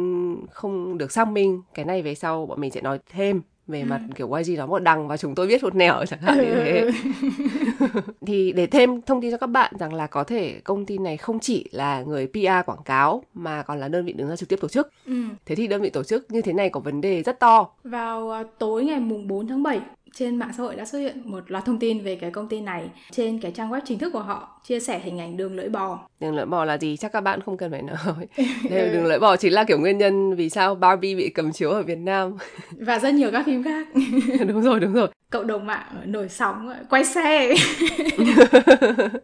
không 0.51 0.99
được 0.99 1.13
xác 1.13 1.29
minh. 1.29 1.63
Cái 1.75 1.85
này 1.85 2.03
về 2.03 2.15
sau 2.15 2.47
bọn 2.47 2.61
mình 2.61 2.71
sẽ 2.71 2.81
nói 2.81 2.99
thêm 3.13 3.43
về 3.71 3.81
Ừ. 3.81 3.87
mặt 3.87 4.01
kiểu 4.15 4.33
YG 4.33 4.57
nói 4.57 4.67
một 4.67 4.79
đằng 4.79 5.09
và 5.09 5.17
chúng 5.17 5.35
tôi 5.35 5.47
biết 5.47 5.63
một 5.63 5.75
nẻo 5.75 6.05
chẳng 6.09 6.21
hạn 6.21 6.39
như 6.39 6.55
thế 6.55 6.81
Ừ. 6.81 6.91
thì 8.27 8.53
để 8.53 8.67
thêm 8.67 9.03
thông 9.03 9.21
tin 9.23 9.31
cho 9.31 9.37
các 9.37 9.47
bạn 9.47 9.73
rằng 9.79 9.95
là 9.95 10.07
có 10.07 10.25
thể 10.25 10.61
công 10.65 10.87
ty 10.87 10.99
này 10.99 11.17
không 11.17 11.41
chỉ 11.41 11.69
là 11.73 12.03
người 12.03 12.27
PR 12.27 12.67
quảng 12.67 12.83
cáo 12.85 13.23
mà 13.35 13.63
còn 13.63 13.79
là 13.81 13.89
đơn 13.89 14.05
vị 14.05 14.13
đứng 14.13 14.29
ra 14.29 14.37
trực 14.37 14.49
tiếp 14.49 14.59
tổ 14.61 14.69
chức 14.69 14.91
Ừ. 15.07 15.23
thế 15.47 15.55
thì 15.55 15.67
đơn 15.67 15.83
vị 15.83 15.91
tổ 15.91 16.03
chức 16.03 16.31
như 16.31 16.43
thế 16.43 16.53
này 16.53 16.69
có 16.71 16.81
vấn 16.81 17.01
đề 17.01 17.23
rất 17.23 17.41
to 17.41 17.69
Vào 17.85 18.31
à, 18.31 18.45
tối 18.59 18.85
ngày 18.85 19.01
mùng 19.01 19.29
4 19.29 19.49
tháng 19.49 19.63
7 19.63 19.81
trên 20.15 20.37
mạng 20.37 20.51
xã 20.57 20.63
hội 20.63 20.77
đã 20.77 20.85
xuất 20.85 20.99
hiện 20.99 21.23
một 21.25 21.51
loạt 21.51 21.65
thông 21.65 21.79
tin 21.79 22.01
về 22.01 22.17
cái 22.17 22.31
công 22.31 22.49
ty 22.49 22.61
này 22.61 22.91
trên 23.11 23.41
cái 23.41 23.53
trang 23.53 23.71
web 23.71 23.81
chính 23.85 23.99
thức 23.99 24.13
của 24.13 24.23
họ 24.23 24.61
chia 24.65 24.81
sẻ 24.81 25.01
hình 25.05 25.21
ảnh 25.21 25.37
đường 25.37 25.57
lưỡi 25.57 25.69
bò. 25.69 25.99
Đường 26.21 26.35
lưỡi 26.35 26.47
bò 26.47 26.65
là 26.65 26.79
gì? 26.79 26.97
Chắc 26.97 27.13
các 27.13 27.21
bạn 27.21 27.41
không 27.41 27.57
cần 27.57 27.71
phải 27.71 27.83
nói. 27.83 28.27
Đây 28.71 28.89
đường 28.89 29.07
lưỡi 29.07 29.19
bò 29.19 29.37
chính 29.37 29.53
là 29.53 29.65
kiểu 29.65 29.79
nguyên 29.79 29.99
nhân 29.99 30.35
vì 30.35 30.51
sao 30.51 30.75
Barbie 30.75 31.15
bị 31.15 31.29
cầm 31.29 31.53
chiếu 31.53 31.71
ở 31.71 31.83
Việt 31.83 31.99
Nam. 31.99 32.37
Và 32.71 32.99
rất 32.99 33.15
nhiều 33.15 33.31
các 33.33 33.47
phim 33.47 33.63
khác. 33.63 33.89
Đúng 34.49 34.63
rồi 34.63 34.81
đúng 34.81 34.93
rồi. 34.93 35.09
Cộng 35.31 35.47
đồng 35.47 35.67
mạng 35.67 35.87
nổi 36.05 36.29
sóng 36.29 36.73
quay 36.91 37.05
xe. 37.05 37.55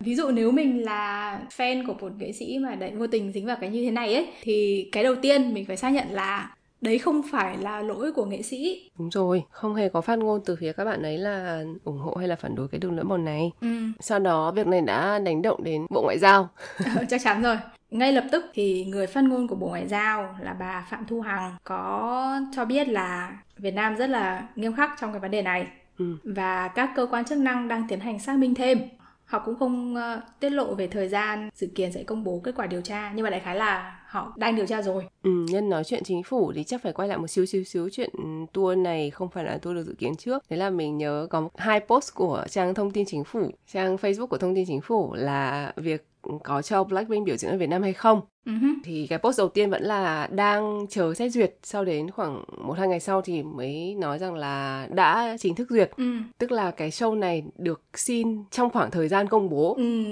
Ví 0.01 0.15
dụ 0.15 0.31
nếu 0.31 0.51
mình 0.51 0.85
là 0.85 1.39
fan 1.57 1.87
của 1.87 1.95
một 2.01 2.13
nghệ 2.19 2.33
sĩ 2.33 2.59
mà 2.59 2.77
lại 2.81 2.93
vô 2.97 3.07
tình 3.07 3.33
dính 3.33 3.47
vào 3.47 3.57
cái 3.61 3.71
như 3.71 3.85
thế 3.85 3.91
này 3.91 4.15
ấy 4.15 4.27
thì 4.43 4.89
cái 4.93 5.05
đầu 5.05 5.15
tiên 5.15 5.55
mình 5.55 5.65
phải 5.65 5.77
xác 5.77 5.91
nhận 5.91 6.07
là 6.11 6.51
đấy 6.87 6.99
không 6.99 7.23
phải 7.33 7.57
là 7.59 7.81
lỗi 7.81 8.13
của 8.13 8.25
nghệ 8.25 8.43
sĩ. 8.43 8.91
Đúng 8.99 9.11
rồi 9.11 9.45
không 9.51 9.75
hề 9.75 9.89
có 9.89 10.01
phát 10.01 10.19
ngôn 10.19 10.41
từ 10.45 10.57
phía 10.57 10.73
các 10.73 10.85
bạn 10.85 11.03
ấy 11.03 11.19
là 11.19 11.65
ủng 11.85 11.99
hộ 11.99 12.15
hay 12.15 12.29
là 12.29 12.37
phản 12.37 12.55
đối 12.55 12.69
cái 12.69 12.79
đường 12.79 12.97
lưỡi 12.97 13.05
bò 13.05 13.17
này. 13.17 13.53
Ừ, 13.61 13.69
sau 14.01 14.19
đó 14.19 14.51
việc 14.51 14.67
này 14.67 14.81
đã 14.81 15.19
đánh 15.19 15.43
động 15.43 15.65
đến 15.65 15.87
bộ 15.91 16.03
ngoại 16.03 16.19
giao. 16.19 16.49
Chắc 17.09 17.21
chắn 17.25 17.43
rồi. 17.43 17.59
Ngay 17.91 18.13
lập 18.13 18.25
tức 18.33 18.45
thì 18.55 18.85
người 18.85 19.07
phát 19.07 19.25
ngôn 19.25 19.49
của 19.49 19.55
bộ 19.57 19.69
ngoại 19.69 19.89
giao 19.89 20.37
là 20.43 20.53
bà 20.53 20.87
phạm 20.91 21.07
thu 21.07 21.21
hằng 21.21 21.57
có 21.65 22.41
cho 22.57 22.65
biết 22.65 22.89
là 22.89 23.39
việt 23.59 23.75
nam 23.75 23.97
rất 23.97 24.11
là 24.11 24.49
nghiêm 24.57 24.77
khắc 24.77 24.91
trong 25.01 25.13
cái 25.13 25.21
vấn 25.21 25.31
đề 25.31 25.43
này. 25.43 25.67
Ừ. 25.99 26.17
và 26.25 26.69
các 26.69 26.91
cơ 26.97 27.07
quan 27.11 27.25
chức 27.25 27.39
năng 27.39 27.69
đang 27.69 27.89
tiến 27.89 28.01
hành 28.01 28.19
xác 28.19 28.39
minh 28.39 28.55
thêm. 28.55 28.79
Họ 29.25 29.39
cũng 29.39 29.59
không 29.59 29.97
ờ, 29.97 30.21
tiết 30.41 30.51
lộ 30.51 30.75
về 30.75 30.87
thời 30.87 31.09
gian 31.09 31.51
dự 31.55 31.67
kiến 31.75 31.93
sẽ 31.93 32.03
công 32.03 32.25
bố 32.25 32.41
kết 32.45 32.55
quả 32.57 32.67
điều 32.67 32.81
tra 32.81 33.13
nhưng 33.15 33.25
mà 33.25 33.31
đại 33.31 33.41
khái 33.41 33.57
là 33.57 34.01
họ 34.17 34.33
đang 34.37 34.57
điều 34.57 34.67
tra 34.67 34.83
rồi 34.83 35.05
Ừ, 35.23 35.31
nhân 35.51 35.69
nói 35.69 35.85
chuyện 35.85 36.03
chính 36.05 36.23
phủ 36.23 36.53
thì 36.53 36.65
chắc 36.65 36.83
phải 36.83 36.93
quay 36.93 37.09
lại 37.09 37.19
một 37.19 37.27
xíu 37.27 37.47
xíu 37.47 37.65
xíu 37.65 37.89
chuyện 37.93 38.11
tour 38.53 38.79
này 38.79 39.11
không 39.11 39.29
phải 39.29 39.45
là 39.45 39.59
tour 39.59 39.77
được 39.77 39.85
dự 39.87 39.95
kiến 39.99 40.17
trước. 40.17 40.43
Thế 40.49 40.57
là 40.57 40.71
mình 40.71 40.99
nhớ 40.99 41.27
có 41.31 41.49
hai 41.57 41.81
post 41.81 42.15
của 42.15 42.45
trang 42.51 42.75
thông 42.75 42.91
tin 42.91 43.05
chính 43.07 43.25
phủ, 43.25 43.51
trang 43.73 43.97
Facebook 43.97 44.27
của 44.27 44.39
thông 44.39 44.55
tin 44.55 44.65
chính 44.67 44.81
phủ 44.81 45.15
là 45.15 45.73
việc 45.77 46.07
có 46.45 46.63
cho 46.63 46.85
Blackpink 46.85 47.27
biểu 47.27 47.37
diễn 47.37 47.51
ở 47.51 47.57
Việt 47.57 47.67
Nam 47.67 47.83
hay 47.83 47.93
không 47.93 48.21
uh-huh. 48.47 48.75
Thì 48.85 49.07
cái 49.07 49.19
post 49.19 49.39
đầu 49.39 49.49
tiên 49.49 49.71
vẫn 49.71 49.83
là 49.83 50.29
đang 50.33 50.87
chờ 50.91 51.15
xét 51.15 51.33
duyệt, 51.33 51.55
sau 51.63 51.85
đến 51.85 52.11
khoảng 52.11 52.45
một 52.59 52.79
hai 52.79 52.89
ngày 52.89 53.01
sau 53.01 53.23
thì 53.23 53.43
mới 53.43 53.95
nói 53.99 54.19
rằng 54.19 54.35
là 54.35 54.87
đã 54.91 55.37
chính 55.41 55.55
thức 55.55 55.71
duyệt. 55.71 55.91
ừ. 55.97 56.13
Tức 56.39 56.53
là 56.53 56.71
cái 56.71 56.91
show 56.91 57.19
này 57.19 57.43
được 57.59 57.83
xin 57.95 58.45
trong 58.51 58.71
khoảng 58.71 58.91
thời 58.91 59.09
gian 59.09 59.29
công 59.29 59.51
bố. 59.51 59.75
Ừ. 59.75 60.05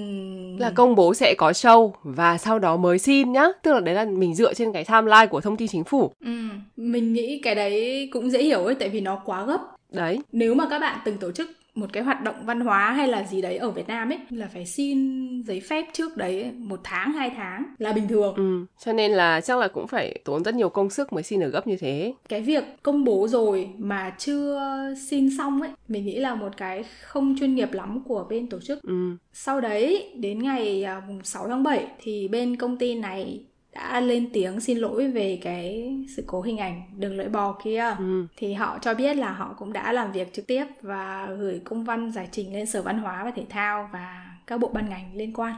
Là 0.58 0.70
công 0.74 0.94
bố 0.94 1.14
sẽ 1.14 1.34
có 1.38 1.50
show 1.50 1.92
và 2.02 2.38
sau 2.38 2.58
đó 2.58 2.76
mới 2.76 2.98
xin 2.98 3.32
nhá. 3.32 3.46
Tức 3.62 3.72
là 3.72 3.80
đấy 3.80 3.94
là 3.94 4.04
mình 4.04 4.34
dựa 4.34 4.54
trên 4.54 4.72
cái 4.72 4.84
timeline 4.84 5.26
của 5.26 5.40
thông 5.40 5.56
tin 5.56 5.68
chính 5.68 5.84
phủ. 5.84 6.10
ừ. 6.24 6.30
mình 6.76 7.12
nghĩ 7.12 7.40
cái 7.42 7.54
đấy 7.54 8.08
cũng 8.12 8.30
dễ 8.30 8.42
hiểu 8.42 8.64
ấy 8.64 8.74
tại 8.74 8.88
vì 8.88 9.00
nó 9.00 9.22
quá 9.24 9.44
gấp 9.44 9.58
Đấy, 9.92 10.18
nếu 10.32 10.54
mà 10.54 10.66
các 10.70 10.78
bạn 10.78 10.98
từng 11.04 11.18
tổ 11.18 11.32
chức 11.32 11.50
một 11.74 11.86
cái 11.92 12.02
hoạt 12.02 12.22
động 12.22 12.34
văn 12.44 12.60
hóa 12.60 12.92
hay 12.92 13.08
là 13.08 13.24
gì 13.24 13.42
đấy 13.42 13.56
ở 13.56 13.70
Việt 13.70 13.88
Nam 13.88 14.12
ấy 14.12 14.18
là 14.30 14.48
phải 14.54 14.66
xin 14.66 14.98
giấy 15.42 15.60
phép 15.60 15.84
trước 15.92 16.16
đấy 16.16 16.50
một 16.56 16.80
tháng 16.84 17.12
hai 17.12 17.30
tháng 17.36 17.64
là 17.78 17.92
bình 17.92 18.08
thường. 18.08 18.34
Ừ, 18.34 18.66
cho 18.78 18.92
nên 18.92 19.12
là 19.12 19.40
chắc 19.40 19.58
là 19.58 19.68
cũng 19.68 19.86
phải 19.86 20.18
tốn 20.24 20.44
rất 20.44 20.54
nhiều 20.54 20.68
công 20.68 20.90
sức 20.90 21.12
mới 21.12 21.22
xin 21.22 21.40
được 21.40 21.50
gấp 21.52 21.66
như 21.66 21.76
thế. 21.76 22.14
cái 22.28 22.40
việc 22.40 22.64
công 22.82 23.04
bố 23.04 23.28
rồi 23.28 23.68
mà 23.78 24.14
chưa 24.18 24.60
xin 25.08 25.36
xong 25.38 25.62
ấy 25.62 25.70
mình 25.88 26.06
nghĩ 26.06 26.18
là 26.18 26.34
một 26.34 26.56
cái 26.56 26.84
không 27.02 27.36
chuyên 27.40 27.54
nghiệp 27.54 27.72
lắm 27.72 28.02
của 28.08 28.26
bên 28.30 28.48
tổ 28.48 28.60
chức. 28.60 28.82
Ừ, 28.82 29.16
sau 29.32 29.60
đấy 29.60 30.12
đến 30.16 30.42
ngày 30.42 30.84
à, 30.84 31.02
mùng 31.08 31.24
6 31.24 31.48
tháng 31.48 31.62
7 31.62 31.86
thì 32.02 32.28
bên 32.28 32.56
công 32.56 32.76
ty 32.76 32.94
này 32.94 33.44
đã 33.74 34.00
lên 34.00 34.30
tiếng 34.32 34.60
xin 34.60 34.78
lỗi 34.78 35.08
về 35.08 35.38
cái 35.42 35.94
sự 36.16 36.24
cố 36.26 36.42
hình 36.42 36.58
ảnh 36.58 36.82
đường 36.96 37.16
lưỡi 37.16 37.28
bò 37.28 37.52
kia 37.64 37.94
ừ, 37.98 38.26
thì 38.36 38.52
họ 38.52 38.78
cho 38.82 38.94
biết 38.94 39.16
là 39.16 39.32
họ 39.32 39.54
cũng 39.58 39.72
đã 39.72 39.92
làm 39.92 40.12
việc 40.12 40.32
trực 40.32 40.46
tiếp 40.46 40.64
và 40.82 41.28
gửi 41.38 41.60
công 41.64 41.84
văn 41.84 42.12
giải 42.12 42.28
trình 42.32 42.52
lên 42.52 42.66
Sở 42.66 42.82
Văn 42.82 42.98
hóa 42.98 43.24
và 43.24 43.30
Thể 43.30 43.44
thao 43.48 43.90
và 43.92 44.26
các 44.46 44.60
bộ 44.60 44.68
ban 44.68 44.90
ngành 44.90 45.10
liên 45.14 45.32
quan. 45.32 45.54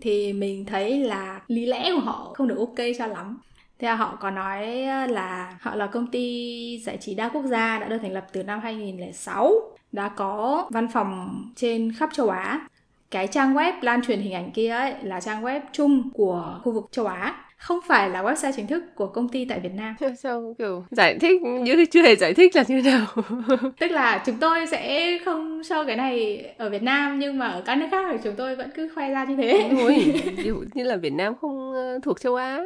Thì 0.00 0.32
mình 0.32 0.64
thấy 0.64 0.98
là 0.98 1.40
lý 1.48 1.66
lẽ 1.66 1.90
của 1.94 2.00
họ 2.00 2.32
không 2.34 2.48
được 2.48 2.58
ok 2.58 2.86
cho 2.98 3.06
lắm. 3.06 3.38
Thế 3.78 3.88
là 3.88 3.94
họ 3.94 4.16
có 4.20 4.30
nói 4.30 4.66
là 5.08 5.58
họ 5.60 5.74
là 5.74 5.86
công 5.86 6.06
ty 6.06 6.78
giải 6.84 6.96
trí 6.96 7.14
đa 7.14 7.28
quốc 7.28 7.44
gia 7.46 7.78
đã 7.78 7.88
được 7.88 7.98
thành 8.02 8.12
lập 8.12 8.26
từ 8.32 8.42
năm 8.42 8.60
2006, 8.60 9.52
đã 9.92 10.08
có 10.08 10.66
văn 10.70 10.88
phòng 10.88 11.44
trên 11.56 11.92
khắp 11.92 12.10
châu 12.12 12.28
Á. 12.28 12.68
Cái 13.10 13.26
trang 13.26 13.54
web 13.54 13.72
lan 13.80 14.02
truyền 14.02 14.20
hình 14.20 14.32
ảnh 14.32 14.50
kia 14.50 14.68
ấy 14.68 14.94
là 15.02 15.20
trang 15.20 15.42
web 15.42 15.60
chung 15.72 16.10
của 16.14 16.60
khu 16.62 16.72
vực 16.72 16.88
châu 16.90 17.06
Á, 17.06 17.43
không 17.56 17.78
phải 17.86 18.10
là 18.10 18.22
website 18.22 18.52
chính 18.56 18.66
thức 18.66 18.82
của 18.94 19.06
công 19.06 19.28
ty 19.28 19.44
tại 19.44 19.60
Việt 19.60 19.72
Nam. 19.74 19.94
sao 20.18 20.54
kiểu 20.58 20.84
giải 20.90 21.18
thích 21.20 21.42
như 21.42 21.84
chưa 21.90 22.02
hề 22.02 22.16
giải 22.16 22.34
thích 22.34 22.56
là 22.56 22.64
như 22.68 22.82
nào. 22.82 23.06
Tức 23.80 23.90
là 23.90 24.22
chúng 24.26 24.36
tôi 24.40 24.66
sẽ 24.66 25.18
không 25.24 25.60
show 25.60 25.86
cái 25.86 25.96
này 25.96 26.44
ở 26.58 26.70
Việt 26.70 26.82
Nam 26.82 27.18
nhưng 27.18 27.38
mà 27.38 27.48
ở 27.48 27.62
các 27.66 27.74
nước 27.74 27.86
khác 27.90 28.06
thì 28.12 28.18
chúng 28.24 28.34
tôi 28.36 28.56
vẫn 28.56 28.70
cứ 28.74 28.88
khoe 28.94 29.10
ra 29.10 29.24
như 29.24 29.36
thế. 29.36 29.70
Ôi, 29.80 30.22
dụ 30.44 30.64
như 30.74 30.84
là 30.84 30.96
Việt 30.96 31.12
Nam 31.12 31.34
không 31.40 31.72
ờ, 31.72 31.98
thuộc 32.02 32.20
châu 32.20 32.34
Á. 32.34 32.62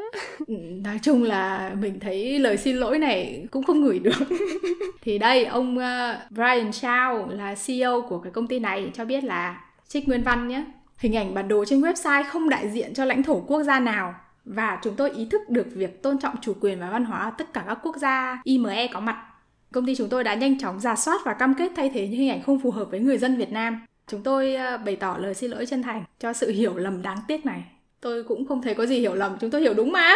Ừ, 0.47 0.55
Nói 0.85 0.99
chung 1.03 1.23
là 1.23 1.73
mình 1.81 2.01
thấy 2.01 2.39
lời 2.39 2.57
xin 2.57 2.77
lỗi 2.77 2.99
này 2.99 3.47
cũng 3.51 3.63
không 3.63 3.85
gửi 3.85 3.99
được. 3.99 4.19
thì 5.03 5.19
đây 5.19 5.45
ông 5.45 5.79
ờ, 5.79 6.17
Brian 6.31 6.71
Chow 6.71 7.29
là 7.29 7.55
CEO 7.67 8.03
của 8.09 8.19
cái 8.19 8.33
công 8.33 8.47
ty 8.47 8.59
này 8.59 8.91
cho 8.95 9.05
biết 9.05 9.25
là 9.25 9.61
trích 9.89 10.09
nguyên 10.09 10.23
văn 10.23 10.49
nhé. 10.49 10.65
Hình 10.99 11.17
ảnh 11.17 11.35
bản 11.35 11.49
đồ 11.49 11.65
trên 11.65 11.81
website 11.81 12.25
không 12.29 12.49
đại 12.49 12.69
diện 12.69 12.95
cho 12.95 13.05
lãnh 13.05 13.23
thổ 13.23 13.41
quốc 13.47 13.63
gia 13.63 13.81
nào 13.81 14.15
và 14.45 14.79
chúng 14.83 14.95
tôi 14.95 15.11
ý 15.11 15.27
thức 15.31 15.49
được 15.49 15.67
việc 15.75 16.03
tôn 16.03 16.19
trọng 16.19 16.35
chủ 16.41 16.53
quyền 16.61 16.81
và 16.81 16.91
văn 16.91 17.05
hóa 17.05 17.19
ở 17.19 17.31
tất 17.39 17.53
cả 17.53 17.65
các 17.69 17.79
quốc 17.83 17.97
gia 17.97 18.41
IME 18.45 18.87
có 18.93 19.01
mặt. 19.01 19.17
Công 19.73 19.87
ty 19.87 19.95
chúng 19.95 20.09
tôi 20.09 20.25
đã 20.25 20.35
nhanh 20.35 20.59
chóng 20.59 20.81
giả 20.81 20.97
soát 20.97 21.19
và 21.25 21.35
cam 21.35 21.55
kết 21.55 21.73
thay 21.77 21.91
thế 21.95 22.09
những 22.09 22.21
hình 22.21 22.31
ảnh 22.31 22.43
không 22.43 22.61
phù 22.61 22.71
hợp 22.71 22.91
với 22.91 23.01
người 23.01 23.19
dân 23.19 23.37
Việt 23.37 23.53
Nam. 23.53 23.81
Chúng 24.07 24.23
tôi 24.23 24.55
ờ, 24.55 24.79
bày 24.79 24.97
tỏ 24.97 25.17
lời 25.21 25.35
xin 25.35 25.51
lỗi 25.51 25.67
chân 25.67 25.83
thành 25.83 26.05
cho 26.21 26.33
sự 26.33 26.51
hiểu 26.51 26.77
lầm 26.77 27.03
đáng 27.03 27.19
tiếc 27.29 27.47
này. 27.47 27.65
Tôi 28.01 28.23
cũng 28.23 28.47
không 28.47 28.63
thấy 28.63 28.75
có 28.75 28.87
gì 28.87 28.99
hiểu 28.99 29.15
lầm, 29.15 29.37
chúng 29.41 29.51
tôi 29.51 29.61
hiểu 29.61 29.75
đúng 29.75 29.93
mà. 29.93 30.15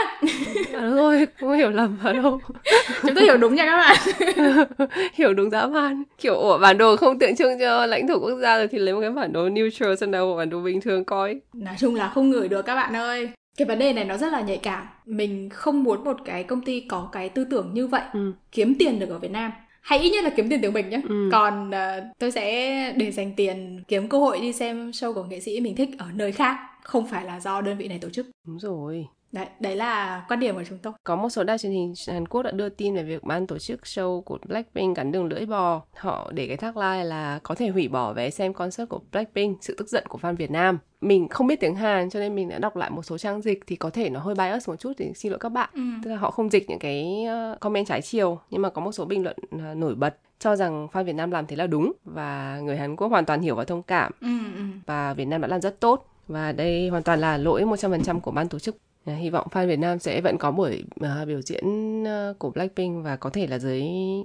À, 0.73 0.81
đúng 0.81 0.97
rồi, 0.97 1.27
không 1.41 1.53
hiểu 1.53 1.71
lầm 1.71 1.99
vào 2.03 2.13
đâu. 2.13 2.41
chúng 3.03 3.15
tôi 3.15 3.25
hiểu 3.25 3.37
đúng 3.37 3.55
nha 3.55 3.65
các 3.65 3.77
bạn. 3.77 4.89
hiểu 5.15 5.35
đúng 5.35 5.51
dã 5.51 5.67
man. 5.67 6.03
Kiểu 6.19 6.35
ủa 6.35 6.59
bản 6.59 6.79
đồ 6.79 6.97
không 6.97 7.19
tượng 7.19 7.37
trưng 7.37 7.59
cho 7.59 7.87
lãnh 7.87 8.09
thổ 8.09 8.19
quốc 8.19 8.39
gia 8.43 8.57
rồi 8.57 8.69
thì 8.69 8.79
lấy 8.79 8.95
một 8.95 9.01
cái 9.01 9.11
bản 9.11 9.33
đồ 9.33 9.49
neutral 9.49 9.95
xem 9.95 10.11
nào 10.11 10.35
bản 10.37 10.51
đồ 10.51 10.61
bình 10.61 10.81
thường 10.81 11.05
coi. 11.05 11.41
Nói 11.53 11.75
chung 11.79 11.95
là 11.95 12.09
không 12.09 12.33
gửi 12.33 12.49
được 12.49 12.63
các 12.63 12.75
bạn 12.75 12.97
ơi. 12.97 13.31
Cái 13.57 13.67
vấn 13.67 13.79
đề 13.79 13.93
này 13.93 14.05
nó 14.05 14.17
rất 14.17 14.33
là 14.33 14.41
nhạy 14.41 14.59
cảm. 14.59 14.87
Mình 15.07 15.49
không 15.49 15.83
muốn 15.85 16.05
một 16.05 16.17
cái 16.25 16.45
công 16.45 16.63
ty 16.63 16.81
có 16.81 17.09
cái 17.13 17.29
tư 17.29 17.45
tưởng 17.51 17.71
như 17.75 17.87
vậy 17.87 18.03
Ừ. 18.13 18.33
kiếm 18.53 18.75
tiền 18.79 18.99
được 18.99 19.09
ở 19.09 19.19
Việt 19.19 19.31
Nam. 19.31 19.53
Hay 19.81 19.99
ít 19.99 20.11
nhất 20.11 20.25
là 20.25 20.31
kiếm 20.31 20.49
tiền 20.49 20.61
từ 20.63 20.71
mình 20.71 20.89
nhé. 20.91 21.01
Ừ. 21.09 21.29
Còn 21.33 21.71
ờ, 21.71 22.01
tôi 22.19 22.31
sẽ 22.31 22.93
để 22.97 23.11
dành 23.13 23.33
tiền 23.37 23.83
kiếm 23.89 24.09
cơ 24.09 24.19
hội 24.19 24.41
đi 24.41 24.53
xem 24.53 24.91
show 24.91 25.15
của 25.15 25.25
nghệ 25.25 25.41
sĩ 25.41 25.61
mình 25.61 25.77
thích 25.77 25.89
ở 25.99 26.07
nơi 26.15 26.33
khác. 26.33 26.57
Không 26.83 27.07
phải 27.07 27.25
là 27.25 27.41
do 27.41 27.61
đơn 27.61 27.79
vị 27.79 27.89
này 27.89 27.99
tổ 27.99 28.09
chức. 28.11 28.27
Đúng 28.47 28.59
rồi. 28.59 29.07
Đấy, 29.33 29.47
đấy 29.61 29.77
là 29.77 30.25
quan 30.29 30.41
điểm 30.41 30.55
của 30.55 30.65
chúng 30.69 30.79
tôi. 30.79 30.93
Có 31.05 31.17
một 31.17 31.29
số 31.29 31.45
đài 31.45 31.59
truyền 31.59 31.73
hình 31.73 31.95
Hàn 32.09 32.29
Quốc 32.29 32.43
đã 32.43 32.51
đưa 32.51 32.69
tin 32.69 32.95
về 32.95 33.03
việc 33.03 33.25
ban 33.25 33.47
tổ 33.47 33.59
chức 33.59 33.81
show 33.83 34.21
của 34.21 34.39
Blackpink 34.49 34.97
gắn 34.97 35.13
đường 35.13 35.27
lưỡi 35.27 35.47
bò. 35.47 35.83
Họ 35.97 36.31
để 36.35 36.47
cái 36.47 36.57
tagline 36.57 37.05
là 37.05 37.41
có 37.43 37.55
thể 37.55 37.69
hủy 37.69 37.89
bỏ 37.89 38.13
vé 38.13 38.31
xem 38.31 38.53
concert 38.53 38.89
của 38.89 39.01
Blackpink, 39.13 39.59
sự 39.65 39.75
tức 39.79 39.89
giận 39.89 40.05
của 40.09 40.19
fan 40.23 40.37
Việt 40.37 40.51
Nam. 40.51 40.79
Mình 41.01 41.29
không 41.29 41.47
biết 41.47 41.61
tiếng 41.61 41.75
Hàn 41.75 42.11
cho 42.11 42.21
nên 42.21 42.35
mình 42.35 42.49
đã 42.49 42.59
đọc 42.59 42.77
lại 42.77 42.91
một 42.91 43.03
số 43.03 43.19
trang 43.19 43.43
dịch 43.43 43.61
thì 43.67 43.77
có 43.77 43.91
thể 43.91 44.11
nó 44.11 44.21
hơi 44.21 44.35
bias 44.35 44.69
một 44.69 44.77
chút 44.77 44.93
thì 44.99 45.13
xin 45.15 45.33
lỗi 45.33 45.39
các 45.39 45.49
bạn. 45.49 45.71
Ừ. 45.75 45.81
Tức 46.05 46.11
là 46.11 46.17
họ 46.17 46.31
không 46.31 46.51
dịch 46.51 46.71
những 46.71 46.79
cái 46.79 47.25
ờ, 47.25 47.57
comment 47.61 47.87
trái 47.87 48.03
chiều 48.03 48.39
nhưng 48.51 48.63
mà 48.63 48.71
có 48.71 48.81
một 48.81 48.93
số 48.93 49.05
bình 49.05 49.23
luận 49.25 49.37
ờ, 49.51 49.75
nổi 49.75 49.95
bật 49.95 50.17
cho 50.39 50.57
rằng 50.57 50.89
fan 50.93 51.05
Việt 51.05 51.13
Nam 51.13 51.31
làm 51.31 51.47
thế 51.47 51.57
là 51.57 51.67
đúng 51.67 51.93
và 52.05 52.61
người 52.63 52.77
Hàn 52.77 52.97
Quốc 52.97 53.09
hoàn 53.09 53.25
toàn 53.25 53.41
hiểu 53.41 53.55
và 53.55 53.65
thông 53.65 53.83
cảm 53.83 54.13
Ừ, 54.21 54.29
ừ. 54.57 54.63
và 54.87 55.15
Việt 55.15 55.25
Nam 55.25 55.41
đã 55.41 55.49
làm 55.49 55.61
rất 55.61 55.81
tốt 55.81 56.07
và 56.29 56.53
đây 56.53 56.89
hoàn 56.89 57.03
toàn 57.03 57.21
là 57.21 57.37
lỗi 57.37 57.63
100% 57.65 58.21
của 58.21 58.31
ban 58.31 58.49
tổ 58.49 58.59
chức. 58.59 58.77
À, 59.05 59.15
Hy 59.15 59.31
vọng 59.31 59.47
fan 59.51 59.67
Việt 59.67 59.79
Nam 59.79 59.99
sẽ 59.99 60.21
vẫn 60.21 60.39
có 60.39 60.51
buổi 60.51 60.85
à, 61.01 61.25
biểu 61.27 61.41
diễn 61.43 61.65
à, 62.07 62.33
của 62.39 62.51
Blackpink 62.51 63.05
và 63.05 63.17
có 63.17 63.31
thể 63.31 63.47
là 63.47 63.59
dưới 63.59 63.83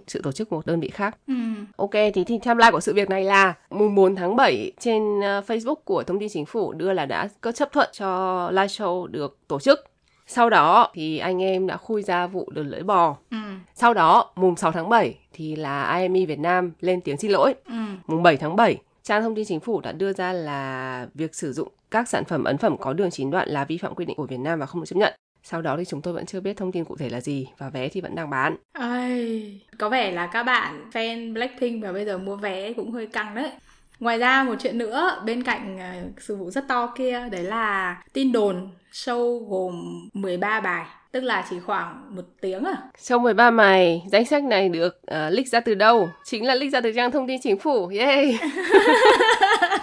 sự 0.07 0.21
tổ 0.23 0.31
chức 0.31 0.49
của 0.49 0.55
một 0.55 0.65
đơn 0.65 0.79
vị 0.79 0.89
khác. 0.89 1.17
Ừ. 1.27 1.33
Ok, 1.75 1.91
thì, 1.91 2.23
thì 2.23 2.39
timeline 2.43 2.71
của 2.71 2.79
sự 2.79 2.93
việc 2.93 3.09
này 3.09 3.23
là 3.23 3.53
mùng 3.69 3.95
4 3.95 4.15
tháng 4.15 4.35
7 4.35 4.71
trên 4.79 5.23
à, 5.23 5.41
Facebook 5.47 5.75
của 5.75 6.03
thông 6.03 6.19
tin 6.19 6.29
chính 6.29 6.45
phủ 6.45 6.73
đưa 6.73 6.93
là 6.93 7.05
đã 7.05 7.29
có 7.41 7.51
chấp 7.51 7.71
thuận 7.71 7.89
cho 7.93 8.49
live 8.51 8.67
show 8.67 9.07
được 9.07 9.37
tổ 9.47 9.59
chức. 9.59 9.85
Sau 10.27 10.49
đó 10.49 10.91
thì 10.93 11.17
anh 11.17 11.41
em 11.41 11.67
đã 11.67 11.77
khui 11.77 12.03
ra 12.03 12.27
vụ 12.27 12.49
đường 12.51 12.67
lưỡi 12.67 12.83
bò. 12.83 13.17
Ừ. 13.31 13.37
Sau 13.75 13.93
đó, 13.93 14.31
mùng 14.35 14.55
6 14.55 14.71
tháng 14.71 14.89
7 14.89 15.17
thì 15.33 15.55
là 15.55 15.97
IME 15.99 16.25
Việt 16.25 16.39
Nam 16.39 16.71
lên 16.79 17.01
tiếng 17.01 17.17
xin 17.17 17.31
lỗi. 17.31 17.53
Ừ. 17.65 17.73
Mùng 18.07 18.23
7 18.23 18.37
tháng 18.37 18.55
7, 18.55 18.77
trang 19.03 19.23
thông 19.23 19.35
tin 19.35 19.45
chính 19.45 19.59
phủ 19.59 19.81
đã 19.81 19.91
đưa 19.91 20.13
ra 20.13 20.33
là 20.33 21.07
việc 21.13 21.35
sử 21.35 21.53
dụng 21.53 21.67
các 21.91 22.09
sản 22.09 22.25
phẩm 22.25 22.43
ấn 22.43 22.57
phẩm 22.57 22.77
có 22.77 22.93
đường 22.93 23.11
chín 23.11 23.31
đoạn 23.31 23.49
là 23.49 23.65
vi 23.65 23.77
phạm 23.77 23.95
quy 23.95 24.05
định 24.05 24.17
của 24.17 24.25
Việt 24.25 24.39
Nam 24.39 24.59
và 24.59 24.65
không 24.65 24.81
được 24.81 24.85
chấp 24.85 24.95
nhận. 24.95 25.13
Sau 25.43 25.61
đó 25.61 25.75
thì 25.77 25.85
chúng 25.85 26.01
tôi 26.01 26.13
vẫn 26.13 26.25
chưa 26.25 26.39
biết 26.39 26.57
thông 26.57 26.71
tin 26.71 26.85
cụ 26.85 26.95
thể 26.97 27.09
là 27.09 27.21
gì 27.21 27.47
và 27.57 27.69
vé 27.69 27.89
thì 27.89 28.01
vẫn 28.01 28.15
đang 28.15 28.29
bán. 28.29 28.57
Ai, 28.73 29.61
có 29.77 29.89
vẻ 29.89 30.11
là 30.11 30.27
các 30.27 30.43
bạn 30.43 30.89
fan 30.93 31.33
Blackpink 31.33 31.83
và 31.83 31.91
bây 31.91 32.05
giờ 32.05 32.17
mua 32.17 32.35
vé 32.35 32.73
cũng 32.73 32.91
hơi 32.91 33.07
căng 33.07 33.35
đấy. 33.35 33.51
Ngoài 33.99 34.17
ra 34.17 34.43
một 34.43 34.55
chuyện 34.59 34.77
nữa 34.77 35.21
bên 35.25 35.43
cạnh 35.43 35.77
ờ, 35.79 35.85
sự 36.19 36.35
vụ 36.35 36.51
rất 36.51 36.67
to 36.67 36.93
kia 36.97 37.29
đấy 37.31 37.43
là 37.43 37.97
tin 38.13 38.31
đồn 38.31 38.69
show 38.93 39.47
gồm 39.49 39.99
13 40.13 40.59
bài 40.59 40.85
tức 41.11 41.23
là 41.23 41.45
chỉ 41.49 41.59
khoảng 41.59 42.15
một 42.15 42.21
tiếng 42.41 42.63
à 42.63 42.77
Trong 43.03 43.23
13 43.23 43.51
mày, 43.51 44.03
danh 44.11 44.25
sách 44.25 44.43
này 44.43 44.69
được 44.69 45.01
uh, 45.01 45.33
leak 45.33 45.47
ra 45.47 45.59
từ 45.59 45.75
đâu? 45.75 46.09
Chính 46.23 46.45
là 46.45 46.55
leak 46.55 46.71
ra 46.71 46.81
từ 46.81 46.91
trang 46.95 47.11
thông 47.11 47.27
tin 47.27 47.39
chính 47.43 47.59
phủ. 47.59 47.87
Yay! 47.87 48.39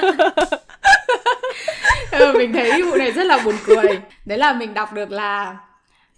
ừ, 2.19 2.33
mình 2.39 2.53
thấy 2.53 2.83
vụ 2.83 2.97
này 2.97 3.13
rất 3.13 3.27
là 3.27 3.41
buồn 3.45 3.55
cười 3.67 3.99
đấy 4.25 4.39
là 4.39 4.53
mình 4.53 4.75
đọc 4.75 4.93
được 4.93 5.11
là 5.11 5.57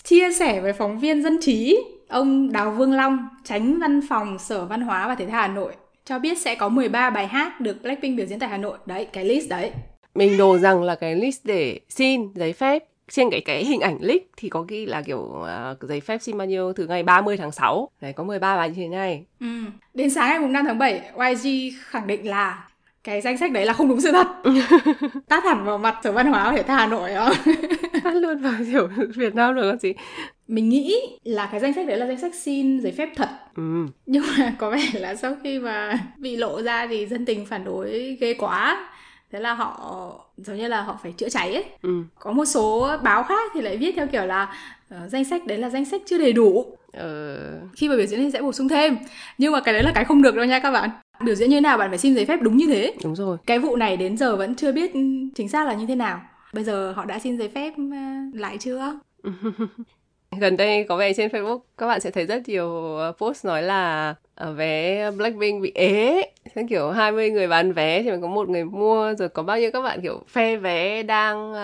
chia 0.05 0.33
sẻ 0.33 0.61
với 0.61 0.73
phóng 0.73 0.99
viên 0.99 1.23
dân 1.23 1.39
trí 1.41 1.79
ông 2.09 2.53
Đào 2.53 2.71
Vương 2.71 2.93
Long 2.93 3.29
tránh 3.45 3.79
văn 3.79 4.01
phòng 4.09 4.39
Sở 4.39 4.65
Văn 4.65 4.81
hóa 4.81 5.09
và 5.09 5.15
Thể 5.15 5.27
thao 5.27 5.41
Hà 5.41 5.49
Nội 5.49 5.73
cho 6.05 6.19
biết 6.19 6.39
sẽ 6.39 6.55
có 6.55 6.69
13 6.69 7.11
bài 7.11 7.27
hát 7.27 7.61
được 7.61 7.83
Blackpink 7.83 8.17
biểu 8.17 8.27
diễn 8.27 8.39
tại 8.39 8.49
Hà 8.49 8.57
Nội 8.57 8.79
đấy 8.87 9.05
cái 9.13 9.25
list 9.25 9.49
đấy 9.49 9.71
Mình 10.15 10.37
đồ 10.37 10.59
rằng 10.59 10.83
là 10.83 10.95
cái 10.95 11.17
list 11.17 11.41
để 11.45 11.81
xin 11.89 12.33
giấy 12.35 12.53
phép 12.53 12.85
trên 13.11 13.31
cái 13.31 13.41
cái 13.41 13.65
hình 13.65 13.81
ảnh 13.81 13.99
leak 14.01 14.23
thì 14.37 14.49
có 14.49 14.65
ghi 14.69 14.87
là 14.87 15.03
kiểu 15.03 15.19
uh, 15.19 15.83
giấy 15.89 16.01
phép 16.01 16.19
xin 16.23 16.39
bao 16.39 16.47
nhiêu 16.47 16.73
từ 16.77 16.87
ngày 16.87 17.03
30 17.03 17.37
tháng 17.37 17.53
6. 17.53 17.91
Đấy 18.01 18.13
có 18.13 18.25
13 18.25 18.57
bài 18.57 18.69
như 18.69 18.75
thế 18.77 18.89
này. 18.89 19.25
ừ. 19.41 19.47
đến 19.95 20.11
sáng 20.11 20.29
ngày 20.29 20.39
mùng 20.39 20.53
5 20.53 20.65
tháng 20.67 20.79
7 20.79 21.01
YG 21.17 21.49
khẳng 21.81 22.07
định 22.07 22.29
là 22.29 22.69
cái 23.07 23.21
danh 23.21 23.39
sách 23.39 23.53
đấy 23.53 23.67
là 23.67 23.73
không 23.73 23.89
đúng 23.89 24.01
sự 24.01 24.13
thật. 24.13 24.27
Tát 25.29 25.45
hẳn 25.45 25.65
vào 25.65 25.79
mặt 25.79 25.99
Sở 26.05 26.13
Văn 26.13 26.27
hóa 26.27 26.53
Thể 26.57 26.63
thao 26.63 26.77
Hà 26.77 26.87
Nội 26.87 27.11
đó 27.15 27.33
Hát 28.05 28.15
luôn 28.15 28.39
vào 28.39 28.53
kiểu 28.73 28.89
Việt 29.17 29.35
Nam 29.35 29.55
rồi 29.55 29.71
còn 29.71 29.79
gì. 29.79 29.93
mình 30.49 30.69
nghĩ 30.69 30.97
là 31.25 31.49
cái 31.53 31.61
danh 31.61 31.73
sách 31.75 31.87
đấy 31.87 31.97
là 31.97 32.07
danh 32.07 32.21
sách 32.21 32.35
xin 32.35 32.81
giấy 32.81 32.93
phép 32.93 33.09
thật. 33.17 33.29
Ừ. 33.57 33.87
nhưng 34.07 34.25
mà 34.39 34.55
có 34.59 34.71
vẻ 34.71 34.89
là 34.95 35.15
sau 35.15 35.37
khi 35.43 35.59
mà 35.59 35.99
bị 36.19 36.37
lộ 36.37 36.63
ra 36.63 36.87
thì 36.87 37.07
dân 37.07 37.25
tình 37.25 37.47
phản 37.47 37.65
đối 37.65 38.17
ghê 38.21 38.35
quá. 38.35 38.89
Thế 39.33 39.41
là 39.41 39.55
họ 39.55 40.15
giống 40.37 40.57
như 40.57 40.69
là 40.69 40.83
họ 40.83 40.99
phải 41.03 41.13
chữa 41.13 41.29
cháy 41.29 41.55
ấy. 41.55 41.65
Ừ. 41.83 42.03
có 42.19 42.33
một 42.33 42.45
số 42.45 42.97
báo 43.03 43.23
khác 43.23 43.51
thì 43.55 43.61
lại 43.63 43.77
viết 43.77 43.93
theo 43.97 44.07
kiểu 44.07 44.27
là 44.27 44.55
uh, 44.95 45.11
danh 45.11 45.25
sách 45.25 45.47
đấy 45.47 45.59
là 45.59 45.71
danh 45.71 45.85
sách 45.85 46.03
chưa 46.07 46.19
đầy 46.19 46.33
đủ. 46.33 46.77
Ờ... 46.93 47.39
khi 47.77 47.89
mà 47.89 47.97
biểu 47.97 48.07
diễn 48.07 48.21
thì 48.21 48.31
sẽ 48.31 48.43
bổ 48.43 48.53
sung 48.53 48.69
thêm. 48.69 48.97
Nhưng 49.39 49.53
mà 49.53 49.61
cái 49.61 49.75
đấy 49.75 49.83
là 49.83 49.93
cái 49.95 50.05
không 50.05 50.23
được 50.23 50.35
đâu 50.35 50.45
nha 50.45 50.59
các 50.59 50.71
bạn 50.71 50.91
biểu 51.25 51.35
diễn 51.35 51.51
như 51.51 51.57
thế 51.57 51.61
nào? 51.61 51.79
Bạn 51.79 51.91
phải 51.91 51.99
xin 51.99 52.15
giấy 52.15 52.27
phép 52.27 52.43
đúng 52.43 52.57
như 52.57 52.67
thế. 52.67 52.95
Đúng 53.05 53.17
rồi. 53.17 53.39
Cái 53.47 53.59
vụ 53.59 53.77
này 53.77 53.97
đến 53.97 54.17
giờ 54.17 54.37
vẫn 54.37 54.55
chưa 54.55 54.73
biết 54.73 54.93
chính 55.35 55.49
xác 55.49 55.67
là 55.67 55.75
như 55.75 55.87
thế 55.87 55.95
nào. 55.95 56.21
Bây 56.53 56.65
giờ 56.65 56.93
họ 56.97 57.05
đã 57.05 57.19
xin 57.19 57.39
giấy 57.39 57.49
phép 57.49 57.73
uh, 57.73 58.35
lại 58.35 58.59
chưa? 58.59 58.99
Gần 60.41 60.57
đây 60.57 60.85
có 60.89 60.97
vẻ 60.97 61.13
trên 61.13 61.31
Facebook 61.31 61.59
các 61.79 61.87
bạn 61.87 62.01
sẽ 62.01 62.11
thấy 62.11 62.27
rất 62.27 62.49
nhiều 62.49 62.97
ờ, 62.97 63.13
post 63.19 63.47
nói 63.47 63.63
là 63.63 64.15
ở 64.35 64.53
vé 64.53 65.11
Blackpink 65.11 65.63
bị 65.63 65.73
ế. 65.75 66.23
Sẽ 66.55 66.63
kiểu 66.69 66.91
20 66.91 67.31
người 67.31 67.49
bán 67.49 67.73
vé 67.73 68.03
thì 68.03 68.11
có 68.23 68.29
một 68.29 68.49
người 68.49 68.65
mua 68.65 69.15
rồi 69.19 69.29
có 69.29 69.43
bao 69.43 69.59
nhiêu 69.59 69.71
các 69.73 69.81
bạn 69.81 70.01
kiểu 70.03 70.23
phe 70.29 70.57
vé 70.57 71.03
đang 71.03 71.55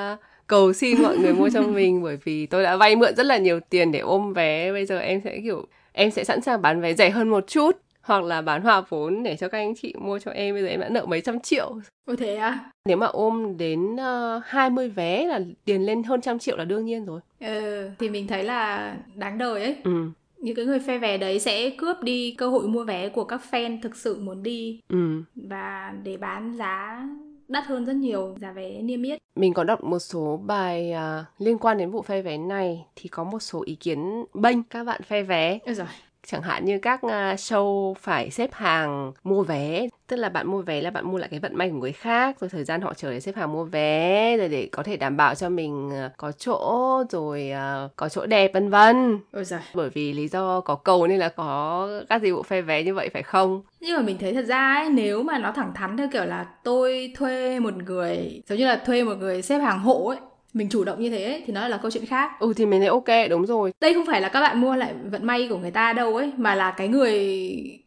cầu 0.46 0.72
xin 0.72 1.02
mọi 1.02 1.16
người 1.18 1.34
mua 1.34 1.50
cho 1.50 1.62
mình 1.62 2.02
bởi 2.02 2.18
vì 2.24 2.46
tôi 2.46 2.62
đã 2.62 2.76
vay 2.76 2.96
mượn 2.96 3.16
rất 3.16 3.26
là 3.26 3.38
nhiều 3.38 3.60
tiền 3.70 3.92
để 3.92 3.98
ôm 3.98 4.32
vé. 4.32 4.72
Bây 4.72 4.86
giờ 4.86 4.98
em 4.98 5.20
sẽ 5.24 5.40
kiểu 5.42 5.66
em 5.92 6.10
sẽ 6.10 6.24
sẵn 6.24 6.40
sàng 6.40 6.62
bán 6.62 6.80
vé 6.80 6.94
rẻ 6.94 7.10
hơn 7.10 7.28
một 7.28 7.44
chút 7.46 7.76
hoặc 8.02 8.24
là 8.24 8.42
bán 8.42 8.62
hòa 8.62 8.82
vốn 8.88 9.22
để 9.22 9.36
cho 9.36 9.48
các 9.48 9.58
anh 9.58 9.74
chị 9.74 9.94
mua 9.98 10.18
cho 10.18 10.30
em 10.30 10.54
bây 10.54 10.62
giờ 10.62 10.68
em 10.68 10.80
đã 10.80 10.88
nợ 10.88 11.06
mấy 11.06 11.20
trăm 11.20 11.40
triệu 11.40 11.74
Ôi 12.04 12.16
thế 12.16 12.36
à? 12.36 12.70
Nếu 12.84 12.96
mà 12.96 13.06
ôm 13.06 13.56
đến 13.56 13.92
uh, 13.92 13.98
ờ, 13.98 14.40
20 14.44 14.88
vé 14.88 15.26
là 15.26 15.40
tiền 15.64 15.86
lên 15.86 16.02
hơn 16.02 16.20
trăm 16.20 16.38
triệu 16.38 16.56
là 16.56 16.64
đương 16.64 16.84
nhiên 16.84 17.04
rồi. 17.04 17.20
Ừ, 17.40 17.88
thì 17.98 18.08
mình 18.08 18.26
thấy 18.26 18.44
là 18.44 18.94
đáng 19.14 19.38
đời 19.38 19.62
ấy. 19.62 19.76
Ừ. 19.84 20.08
Những 20.36 20.56
cái 20.56 20.64
người 20.64 20.80
phe 20.80 20.98
vé 20.98 21.18
đấy 21.18 21.40
sẽ 21.40 21.70
cướp 21.70 21.96
đi 22.02 22.34
cơ 22.38 22.48
hội 22.48 22.68
mua 22.68 22.84
vé 22.84 23.08
của 23.08 23.24
các 23.24 23.40
fan 23.50 23.78
thực 23.82 23.96
sự 23.96 24.18
muốn 24.20 24.42
đi. 24.42 24.80
Ừ. 24.88 25.22
Và 25.34 25.94
để 26.02 26.16
bán 26.16 26.56
giá 26.56 27.02
đắt 27.48 27.64
hơn 27.64 27.84
rất 27.84 27.96
nhiều 27.96 28.36
giá 28.40 28.52
vé 28.52 28.82
niêm 28.82 29.02
yết. 29.02 29.18
Mình 29.36 29.54
có 29.54 29.64
đọc 29.64 29.84
một 29.84 29.98
số 29.98 30.40
bài 30.46 30.92
uh, 30.92 31.26
liên 31.38 31.58
quan 31.58 31.78
đến 31.78 31.90
vụ 31.90 32.02
phe 32.02 32.22
vé 32.22 32.38
này 32.38 32.84
thì 32.96 33.08
có 33.08 33.24
một 33.24 33.38
số 33.38 33.62
ý 33.66 33.74
kiến 33.74 34.24
bênh 34.34 34.62
các 34.62 34.84
bạn 34.84 35.02
phe 35.02 35.22
vé. 35.22 35.58
Ôi 35.66 35.74
rồi 35.74 35.86
chẳng 36.26 36.42
hạn 36.42 36.64
như 36.64 36.78
các 36.78 37.02
à, 37.02 37.34
show 37.34 37.94
phải 37.94 38.30
xếp 38.30 38.50
hàng 38.52 39.12
mua 39.24 39.42
vé 39.42 39.86
tức 40.06 40.16
là 40.16 40.28
bạn 40.28 40.46
mua 40.46 40.62
vé 40.62 40.80
là 40.80 40.90
bạn 40.90 41.10
mua 41.10 41.18
lại 41.18 41.28
cái 41.30 41.40
vận 41.40 41.56
may 41.56 41.70
của 41.70 41.76
người 41.76 41.92
khác 41.92 42.40
rồi 42.40 42.50
thời 42.50 42.64
gian 42.64 42.80
họ 42.80 42.94
chờ 42.94 43.10
để 43.10 43.20
xếp 43.20 43.36
hàng 43.36 43.52
mua 43.52 43.64
vé 43.64 44.36
rồi 44.38 44.48
để 44.48 44.68
có 44.72 44.82
thể 44.82 44.96
đảm 44.96 45.16
bảo 45.16 45.34
cho 45.34 45.48
mình 45.48 45.90
à, 45.90 46.10
có 46.16 46.32
chỗ 46.32 47.04
rồi 47.10 47.52
uh, 47.84 47.96
có 47.96 48.08
chỗ 48.08 48.26
đẹp 48.26 48.50
vân 48.54 48.70
vân 48.70 49.18
Ôi 49.32 49.44
giời. 49.44 49.60
bởi 49.74 49.90
vì 49.90 50.12
lý 50.12 50.28
do 50.28 50.60
có 50.60 50.74
cầu 50.74 51.06
nên 51.06 51.18
là 51.18 51.28
có 51.28 51.88
các 52.08 52.22
dịch 52.22 52.32
vụ 52.32 52.42
phe 52.42 52.60
vé 52.60 52.82
như 52.82 52.94
vậy 52.94 53.10
phải 53.12 53.22
không 53.22 53.62
nhưng 53.80 53.96
mà 53.96 54.02
mình 54.02 54.18
thấy 54.18 54.34
thật 54.34 54.44
ra 54.44 54.74
ấy, 54.74 54.90
nếu 54.90 55.22
mà 55.22 55.38
nó 55.38 55.52
thẳng 55.52 55.72
thắn 55.74 55.96
theo 55.96 56.08
kiểu 56.12 56.24
là 56.24 56.46
tôi 56.64 57.12
thuê 57.16 57.60
một 57.60 57.76
người 57.76 58.42
giống 58.48 58.58
như 58.58 58.66
là 58.66 58.76
thuê 58.86 59.04
một 59.04 59.14
người 59.14 59.42
xếp 59.42 59.58
hàng 59.58 59.78
hộ 59.78 60.06
ấy 60.08 60.18
mình 60.52 60.68
chủ 60.68 60.84
động 60.84 61.00
như 61.00 61.10
thế 61.10 61.42
thì 61.46 61.52
nó 61.52 61.68
là 61.68 61.76
câu 61.76 61.90
chuyện 61.90 62.06
khác. 62.06 62.30
Ừ 62.40 62.52
thì 62.56 62.66
mình 62.66 62.80
thấy 62.80 62.88
ok 62.88 63.30
đúng 63.30 63.46
rồi. 63.46 63.72
Đây 63.80 63.94
không 63.94 64.06
phải 64.06 64.20
là 64.20 64.28
các 64.28 64.40
bạn 64.40 64.60
mua 64.60 64.76
lại 64.76 64.94
vận 65.10 65.26
may 65.26 65.48
của 65.48 65.58
người 65.58 65.70
ta 65.70 65.92
đâu 65.92 66.16
ấy 66.16 66.32
mà 66.36 66.54
là 66.54 66.70
cái 66.70 66.88
người 66.88 67.12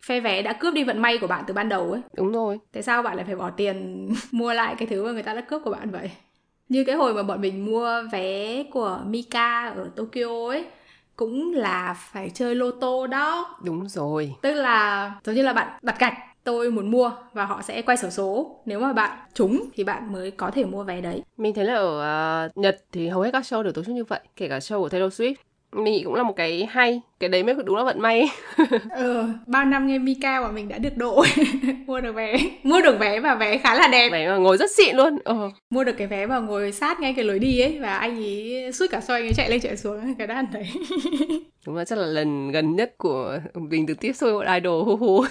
phe 0.06 0.20
vé 0.20 0.42
đã 0.42 0.54
cướp 0.54 0.74
đi 0.74 0.84
vận 0.84 1.02
may 1.02 1.18
của 1.18 1.28
bạn 1.28 1.44
từ 1.48 1.54
ban 1.54 1.70
đầu 1.70 1.92
ấy. 1.92 2.02
Đúng 2.18 2.32
rồi. 2.32 2.60
Tại 2.74 2.84
sao 2.84 3.02
bạn 3.02 3.16
lại 3.16 3.26
phải 3.26 3.36
bỏ 3.36 3.50
tiền 3.50 4.08
mua 4.32 4.54
lại 4.54 4.76
cái 4.78 4.88
thứ 4.88 5.04
mà 5.06 5.12
người 5.12 5.24
ta 5.24 5.34
đã 5.34 5.42
cướp 5.42 5.62
của 5.64 5.72
bạn 5.72 5.92
vậy? 5.92 6.12
Như 6.70 6.84
cái 6.84 6.96
hồi 6.96 7.14
mà 7.14 7.24
bọn 7.24 7.42
mình 7.42 7.66
mua 7.66 8.04
vé 8.12 8.64
của 8.72 9.00
Mika 9.06 9.68
ở 9.68 9.90
Tokyo 9.96 10.48
ấy 10.50 10.66
cũng 11.16 11.54
là 11.54 11.96
phải 11.98 12.30
chơi 12.30 12.56
lô 12.56 12.72
tô 12.72 13.08
đó. 13.08 13.56
Đúng 13.64 13.90
rồi. 13.90 14.36
Tức 14.42 14.54
là 14.54 15.12
giống 15.24 15.36
như 15.36 15.42
là 15.42 15.54
bạn 15.54 15.68
đặt 15.82 16.00
gạch 16.00 16.14
tôi 16.46 16.72
muốn 16.72 16.92
mua 16.92 17.12
và 17.34 17.46
họ 17.46 17.62
sẽ 17.62 17.82
quay 17.82 17.98
sổ 17.98 18.10
số. 18.10 18.60
Nếu 18.66 18.80
mà 18.80 18.94
bạn 18.94 19.18
trúng 19.34 19.70
thì 19.74 19.84
bạn 19.84 20.12
mới 20.14 20.32
có 20.32 20.52
thể 20.52 20.66
mua 20.66 20.84
vé 20.84 21.02
đấy. 21.02 21.24
Mình 21.38 21.54
thấy 21.54 21.66
là 21.66 21.74
ở 21.74 22.46
uh, 22.46 22.58
Nhật 22.58 22.78
thì 22.92 23.08
hầu 23.08 23.22
hết 23.22 23.32
các 23.32 23.44
show 23.44 23.64
đều 23.64 23.74
tổ 23.74 23.84
chức 23.84 23.96
như 23.96 24.04
vậy 24.04 24.20
kể 24.36 24.48
cả 24.48 24.60
show 24.60 24.80
của 24.80 24.90
Taylor 24.90 25.22
Swift 25.22 25.36
mình 25.84 25.94
nghĩ 25.94 26.04
cũng 26.04 26.16
là 26.16 26.24
một 26.24 26.34
cái 26.36 26.68
hay 26.72 27.02
cái 27.20 27.30
đấy 27.30 27.44
mới 27.44 27.56
đúng 27.66 27.76
là 27.76 27.84
vận 27.84 28.00
may. 28.00 28.30
Ừ 28.90 29.24
bao 29.48 29.66
năm 29.66 29.88
nghe 29.88 29.98
Mika 29.98 30.42
mà 30.42 30.52
mình 30.52 30.68
đã 30.68 30.78
được 30.78 30.98
độ 30.98 31.26
mua 31.88 32.02
được 32.02 32.12
vé 32.16 32.38
mua 32.64 32.82
được 32.82 33.00
vé 33.00 33.20
và 33.20 33.36
vé 33.36 33.58
khá 33.58 33.76
là 33.76 33.88
đẹp. 33.88 34.10
Vé 34.12 34.28
mà 34.28 34.38
ngồi 34.38 34.58
rất 34.58 34.72
xịn 34.72 34.96
luôn 34.96 35.18
ừ. 35.24 35.36
mua 35.70 35.84
được 35.84 35.92
cái 35.98 36.08
vé 36.08 36.26
và 36.26 36.40
ngồi 36.40 36.72
sát 36.72 37.00
ngay 37.00 37.14
cái 37.14 37.26
lối 37.26 37.40
đi 37.40 37.60
ấy 37.60 37.80
và 37.82 37.98
anh 37.98 38.18
ấy 38.18 38.72
suốt 38.74 38.86
cả 38.92 39.02
xoay 39.02 39.22
anh 39.22 39.28
ấy 39.28 39.34
chạy 39.34 39.50
lên 39.50 39.62
chạy 39.62 39.78
xuống 39.78 40.16
cái 40.16 40.28
đàn 40.28 40.46
đấy. 40.54 40.66
Đúng 41.68 41.76
là 41.76 41.86
chắc 41.86 42.00
là 42.00 42.06
lần 42.06 42.52
gần 42.52 42.76
nhất 42.76 42.94
của 42.98 43.40
mình 43.54 43.86
được 43.86 44.00
tiếp 44.00 44.14
xúc 44.14 44.30
một 44.34 44.46
idol 44.54 44.84
hu 44.84 44.96
hu. 44.96 45.24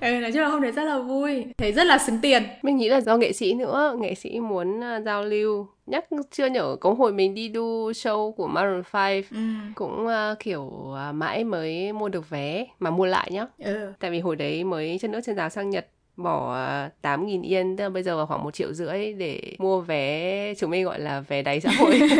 Ừ, 0.00 0.10
nói 0.20 0.32
chung 0.32 0.42
là 0.42 0.48
hôm 0.48 0.62
đấy 0.62 0.72
rất 0.72 0.84
là 0.84 0.98
vui 0.98 1.44
thấy 1.58 1.72
rất 1.72 1.84
là 1.84 1.98
xứng 1.98 2.18
tiền. 2.22 2.42
Mình 2.62 2.76
nghĩ 2.76 2.88
là 2.88 3.00
do 3.00 3.16
nghệ 3.16 3.32
sĩ 3.32 3.54
nữa 3.54 3.96
nghệ 4.00 4.14
sĩ 4.14 4.40
muốn 4.40 4.80
uh, 4.80 5.04
giao 5.04 5.24
lưu 5.24 5.66
nhắc 5.90 6.04
chưa 6.30 6.46
nhở 6.46 6.76
có 6.80 6.92
hồi 6.92 7.12
mình 7.12 7.34
đi 7.34 7.48
đu 7.48 7.90
show 7.90 8.32
của 8.32 8.46
Maroon 8.46 8.82
5 8.92 9.22
ừ. 9.30 9.38
cũng 9.74 10.06
uh, 10.06 10.38
kiểu 10.38 10.62
uh, 10.62 11.14
mãi 11.14 11.44
mới 11.44 11.92
mua 11.92 12.08
được 12.08 12.30
vé 12.30 12.66
mà 12.78 12.90
mua 12.90 13.06
lại 13.06 13.30
nhá 13.32 13.46
ừ. 13.58 13.92
tại 13.98 14.10
vì 14.10 14.20
hồi 14.20 14.36
đấy 14.36 14.64
mới 14.64 14.98
chân 15.00 15.10
nước 15.12 15.20
chân 15.24 15.36
giáo 15.36 15.48
sang 15.48 15.70
Nhật 15.70 15.86
bỏ 16.22 16.56
8.000 17.02 17.42
yên 17.42 17.76
tức 17.76 17.84
là 17.84 17.90
bây 17.90 18.02
giờ 18.02 18.16
vào 18.16 18.26
khoảng 18.26 18.44
một 18.44 18.54
triệu 18.54 18.72
rưỡi 18.72 19.12
để 19.12 19.56
mua 19.58 19.80
vé 19.80 20.54
chúng 20.58 20.70
mình 20.70 20.84
gọi 20.84 21.00
là 21.00 21.20
vé 21.20 21.42
đáy 21.42 21.60
xã 21.60 21.70
hội. 21.78 22.00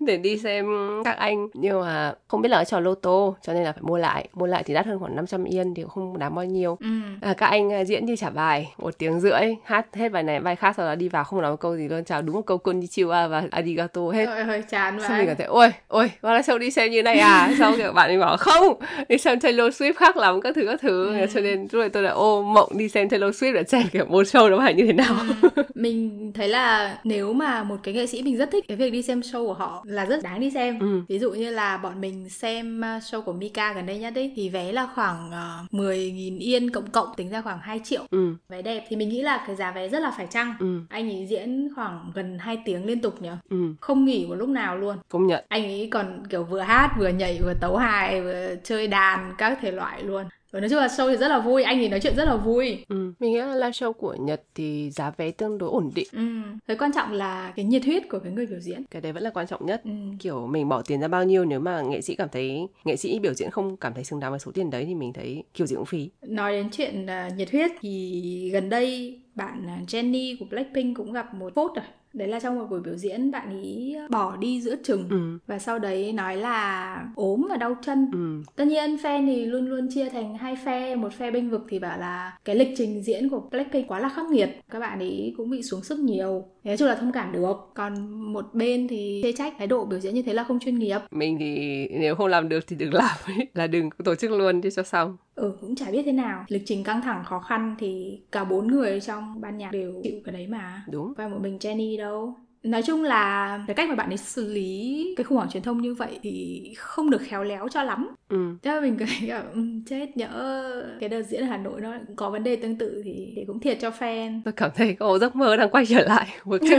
Để 0.00 0.16
đi 0.16 0.38
xem 0.38 0.66
các 1.04 1.16
anh. 1.18 1.48
Nhưng 1.54 1.80
mà 1.80 2.14
không 2.28 2.42
biết 2.42 2.48
là 2.48 2.64
trò 2.64 2.80
lô 2.80 2.94
tô 2.94 3.36
cho 3.42 3.52
nên 3.52 3.64
là 3.64 3.72
phải 3.72 3.82
mua 3.82 3.98
lại. 3.98 4.28
Mua 4.34 4.46
lại 4.46 4.62
thì 4.66 4.74
đắt 4.74 4.86
hơn 4.86 4.98
khoảng 4.98 5.16
500 5.16 5.44
yên 5.44 5.74
thì 5.74 5.82
cũng 5.82 5.90
không 5.90 6.18
đáng 6.18 6.34
bao 6.34 6.44
nhiêu. 6.44 6.78
Ừ. 6.80 6.86
à, 7.20 7.34
các 7.36 7.46
anh 7.46 7.72
à, 7.72 7.84
diễn 7.84 8.06
như 8.06 8.16
trả 8.16 8.30
bài 8.30 8.72
một 8.78 8.98
tiếng 8.98 9.20
rưỡi 9.20 9.40
hát 9.64 9.86
hết 9.94 10.08
bài 10.08 10.22
này 10.22 10.40
bài 10.40 10.56
khác 10.56 10.74
sau 10.76 10.86
đó 10.86 10.94
đi 10.94 11.08
vào 11.08 11.24
không 11.24 11.42
nói 11.42 11.50
một 11.50 11.60
câu 11.60 11.76
gì 11.76 11.88
luôn. 11.88 12.04
Chào 12.04 12.22
đúng 12.22 12.36
một 12.36 12.46
câu 12.46 12.58
konnichiwa 12.64 13.28
và 13.28 13.42
arigato 13.50 14.00
hết. 14.12 14.26
Ôi, 14.26 14.44
hơi 14.44 14.62
chán 14.70 14.98
vậy 14.98 15.08
mình 15.18 15.26
cảm 15.26 15.36
thấy 15.36 15.46
ôi 15.46 15.72
ôi 15.88 16.10
qua 16.22 16.34
là 16.34 16.40
show 16.40 16.58
đi 16.58 16.70
xem 16.70 16.90
như 16.90 17.02
này 17.02 17.18
à? 17.18 17.50
Sau 17.58 17.72
kiểu 17.76 17.92
bạn 17.92 18.10
mình 18.10 18.20
bảo 18.20 18.36
không 18.36 18.80
đi 19.08 19.18
xem 19.18 19.40
Taylor 19.40 19.82
Swift 19.82 19.94
khác 19.94 20.16
lắm 20.16 20.40
các 20.40 20.54
thứ 20.56 20.66
các 20.66 20.80
thứ. 20.80 21.18
Ừ. 21.20 21.26
cho 21.34 21.40
nên 21.40 21.66
rồi 21.66 21.88
tôi 21.88 22.02
là 22.06 22.12
ô 22.12 22.42
mộng 22.42 22.78
đi 22.78 22.88
xem 22.88 23.08
Taylor 23.08 23.34
Swift 23.42 23.52
để 23.52 23.64
xem 23.64 23.82
kiểu 23.92 24.04
một 24.04 24.22
show 24.22 24.50
nó 24.50 24.58
phải 24.58 24.74
như 24.74 24.86
thế 24.86 24.92
nào 24.92 25.16
ừ. 25.42 25.62
mình 25.74 26.32
thấy 26.34 26.48
là 26.48 26.98
nếu 27.04 27.32
mà 27.32 27.62
một 27.62 27.76
cái 27.82 27.94
nghệ 27.94 28.06
sĩ 28.06 28.22
mình 28.22 28.36
rất 28.36 28.50
thích 28.52 28.64
cái 28.68 28.76
việc 28.76 28.90
đi 28.90 29.02
xem 29.02 29.20
show 29.20 29.46
của 29.46 29.54
họ 29.54 29.84
là 29.86 30.06
rất 30.06 30.22
đáng 30.22 30.40
đi 30.40 30.50
xem 30.50 30.78
ừ. 30.78 31.00
ví 31.08 31.18
dụ 31.18 31.30
như 31.30 31.50
là 31.50 31.76
bọn 31.76 32.00
mình 32.00 32.28
xem 32.28 32.80
uh, 32.80 33.02
show 33.02 33.22
của 33.22 33.32
Mika 33.32 33.72
gần 33.72 33.86
đây 33.86 33.98
nhất 33.98 34.14
ấy 34.14 34.32
thì 34.36 34.48
vé 34.48 34.72
là 34.72 34.88
khoảng 34.94 35.26
uh, 35.26 35.32
ờ, 35.32 35.64
10.000 35.70 36.40
yên 36.40 36.70
cộng 36.70 36.90
cộng 36.90 37.08
tính 37.16 37.30
ra 37.30 37.42
khoảng 37.42 37.58
2 37.58 37.80
triệu 37.84 38.02
ừ. 38.10 38.34
vé 38.48 38.62
đẹp 38.62 38.84
thì 38.88 38.96
mình 38.96 39.08
nghĩ 39.08 39.22
là 39.22 39.44
cái 39.46 39.56
giá 39.56 39.70
vé 39.70 39.88
rất 39.88 40.02
là 40.02 40.10
phải 40.10 40.26
chăng 40.26 40.54
ừ. 40.60 40.80
anh 40.88 41.10
ấy 41.10 41.26
diễn 41.30 41.68
khoảng 41.76 42.12
gần 42.14 42.38
2 42.38 42.58
tiếng 42.64 42.86
liên 42.86 43.00
tục 43.00 43.22
nhỉ 43.22 43.30
ừ. 43.50 43.56
không 43.80 44.04
nghỉ 44.04 44.26
một 44.26 44.34
lúc 44.34 44.48
nào 44.48 44.76
luôn 44.76 44.96
công 45.08 45.26
nhận 45.26 45.44
anh 45.48 45.64
ấy 45.64 45.88
còn 45.92 46.22
kiểu 46.30 46.44
vừa 46.44 46.60
hát 46.60 46.94
vừa 46.98 47.08
nhảy 47.08 47.38
vừa 47.42 47.54
tấu 47.60 47.76
hài 47.76 48.20
vừa 48.20 48.54
chơi 48.64 48.86
đàn 48.86 49.34
các 49.38 49.58
thể 49.62 49.70
loại 49.70 50.02
luôn 50.02 50.24
và 50.50 50.60
nói 50.60 50.68
chung 50.68 50.78
là 50.78 50.86
show 50.86 51.10
thì 51.10 51.16
rất 51.16 51.28
là 51.28 51.40
vui 51.40 51.62
anh 51.62 51.78
thì 51.78 51.88
nói 51.88 52.00
chuyện 52.00 52.16
rất 52.16 52.24
là 52.24 52.36
vui 52.36 52.84
ừ. 52.88 53.12
mình 53.20 53.32
nghĩ 53.32 53.38
là 53.38 53.54
live 53.54 53.70
show 53.70 53.92
của 53.92 54.14
nhật 54.14 54.42
thì 54.54 54.90
giá 54.90 55.10
vé 55.16 55.30
tương 55.30 55.58
đối 55.58 55.70
ổn 55.70 55.90
định 55.94 56.08
ừ. 56.12 56.26
cái 56.66 56.76
quan 56.76 56.92
trọng 56.92 57.12
là 57.12 57.52
cái 57.56 57.64
nhiệt 57.64 57.84
huyết 57.84 58.02
của 58.08 58.18
cái 58.18 58.32
người 58.32 58.46
biểu 58.46 58.60
diễn 58.60 58.84
cái 58.90 59.02
đấy 59.02 59.12
vẫn 59.12 59.22
là 59.22 59.30
quan 59.30 59.46
trọng 59.46 59.66
nhất 59.66 59.80
ừ. 59.84 59.90
kiểu 60.20 60.46
mình 60.46 60.68
bỏ 60.68 60.82
tiền 60.82 61.00
ra 61.00 61.08
bao 61.08 61.24
nhiêu 61.24 61.44
nếu 61.44 61.60
mà 61.60 61.82
nghệ 61.82 62.00
sĩ 62.00 62.14
cảm 62.14 62.28
thấy 62.32 62.68
nghệ 62.84 62.96
sĩ 62.96 63.18
biểu 63.18 63.34
diễn 63.34 63.50
không 63.50 63.76
cảm 63.76 63.94
thấy 63.94 64.04
xứng 64.04 64.20
đáng 64.20 64.30
với 64.30 64.40
số 64.40 64.52
tiền 64.52 64.70
đấy 64.70 64.84
thì 64.84 64.94
mình 64.94 65.12
thấy 65.12 65.44
kiểu 65.54 65.66
gì 65.66 65.76
cũng 65.76 65.84
phí 65.84 66.10
nói 66.22 66.52
đến 66.52 66.70
chuyện 66.72 67.06
uh, 67.06 67.36
nhiệt 67.36 67.50
huyết 67.50 67.70
thì 67.80 68.50
gần 68.52 68.68
đây 68.68 69.20
bạn 69.36 69.66
à, 69.66 69.78
Jenny 69.86 70.36
của 70.38 70.44
Blackpink 70.50 70.96
cũng 70.96 71.12
gặp 71.12 71.34
một 71.34 71.54
phốt 71.54 71.70
rồi 71.76 71.84
đấy 72.16 72.28
là 72.28 72.40
trong 72.40 72.58
một 72.58 72.66
buổi 72.70 72.80
biểu 72.80 72.96
diễn 72.96 73.30
bạn 73.30 73.48
ấy 73.48 73.96
bỏ 74.10 74.36
đi 74.36 74.60
giữa 74.60 74.76
chừng. 74.84 75.08
Ừ. 75.10 75.38
và 75.46 75.58
sau 75.58 75.78
đấy 75.78 76.12
nói 76.12 76.36
là 76.36 77.04
ốm 77.14 77.46
và 77.50 77.56
đau 77.56 77.76
chân. 77.82 78.10
Ừ. 78.12 78.52
tất 78.56 78.64
nhiên 78.64 78.96
fan 78.96 79.26
thì 79.26 79.44
luôn 79.44 79.68
luôn 79.68 79.88
chia 79.94 80.08
thành 80.08 80.38
hai 80.38 80.56
phe 80.64 80.96
một 80.96 81.12
phe 81.12 81.30
bênh 81.30 81.50
vực 81.50 81.66
thì 81.68 81.78
bảo 81.78 81.98
là 81.98 82.38
cái 82.44 82.56
lịch 82.56 82.68
trình 82.76 83.02
diễn 83.02 83.28
của 83.28 83.40
Blackpink 83.50 83.88
quá 83.88 84.00
là 84.00 84.08
khắc 84.08 84.24
nghiệt. 84.30 84.48
Các 84.70 84.78
bạn 84.78 84.98
ấy 84.98 85.34
cũng 85.36 85.50
bị 85.50 85.62
xuống 85.62 85.82
sức 85.82 85.98
nhiều. 85.98 86.44
Nói 86.64 86.76
chung 86.76 86.88
là 86.88 86.94
thông 86.94 87.12
cảm 87.12 87.32
được. 87.32 87.56
Còn 87.74 88.10
một 88.32 88.44
bên 88.52 88.88
thì 88.88 89.20
chê 89.22 89.32
trách 89.32 89.54
thái 89.58 89.66
độ 89.66 89.84
biểu 89.84 90.00
diễn 90.00 90.14
như 90.14 90.22
thế 90.22 90.32
là 90.32 90.44
không 90.44 90.60
chuyên 90.60 90.78
nghiệp. 90.78 90.98
Mình 91.10 91.36
thì 91.38 91.86
nếu 91.88 92.14
không 92.14 92.26
làm 92.26 92.48
được 92.48 92.66
thì 92.66 92.76
đừng 92.76 92.94
làm 92.94 93.16
ấy 93.26 93.48
là 93.54 93.66
đừng 93.66 93.90
tổ 94.04 94.14
chức 94.14 94.30
luôn 94.30 94.60
đi 94.60 94.70
cho 94.70 94.82
xong 94.82 95.16
ừ 95.36 95.52
cũng 95.60 95.74
chả 95.74 95.90
biết 95.90 96.02
thế 96.06 96.12
nào. 96.12 96.44
Lịch 96.48 96.62
trình 96.66 96.84
căng 96.84 97.02
thẳng 97.02 97.24
khó 97.24 97.38
khăn 97.38 97.76
thì 97.78 98.20
cả 98.32 98.44
bốn 98.44 98.66
người 98.66 99.00
trong 99.00 99.40
ban 99.40 99.58
nhạc 99.58 99.70
đều 99.72 99.92
chịu 100.02 100.20
cái 100.24 100.32
đấy 100.32 100.46
mà. 100.46 100.82
Đúng. 100.90 101.12
Và 101.16 101.28
một 101.28 101.38
mình 101.40 101.58
Jenny 101.58 101.98
đâu. 101.98 102.34
Nói 102.62 102.82
chung 102.82 103.02
là 103.02 103.60
cái 103.66 103.74
cách 103.74 103.88
mà 103.88 103.94
bạn 103.94 104.10
ấy 104.10 104.16
xử 104.16 104.52
lý 104.52 105.14
cái 105.16 105.24
khủng 105.24 105.36
hoảng 105.36 105.50
truyền 105.50 105.62
thông 105.62 105.82
như 105.82 105.94
vậy 105.94 106.18
thì 106.22 106.62
không 106.76 107.10
được 107.10 107.20
khéo 107.22 107.44
léo 107.44 107.68
cho 107.68 107.82
lắm. 107.82 108.08
Ừ. 108.28 108.56
thế 108.62 108.70
là 108.70 108.80
mình 108.80 108.98
thấy 108.98 109.30
ừ, 109.30 109.62
chết 109.86 110.16
nhỡ 110.16 110.62
cái 111.00 111.08
đợt 111.08 111.22
diễn 111.22 111.40
ở 111.40 111.46
hà 111.46 111.56
nội 111.56 111.80
nó 111.80 111.92
có 112.16 112.30
vấn 112.30 112.44
đề 112.44 112.56
tương 112.56 112.78
tự 112.78 113.02
thì, 113.04 113.32
thì 113.36 113.44
cũng 113.46 113.60
thiệt 113.60 113.78
cho 113.80 113.90
fan. 113.98 114.40
Tôi 114.44 114.52
cảm 114.52 114.70
thấy 114.74 114.96
có 114.98 115.18
giấc 115.18 115.36
mơ 115.36 115.56
đang 115.56 115.70
quay 115.70 115.86
trở 115.86 116.04
lại. 116.04 116.26
Một 116.44 116.58
chút 116.60 116.78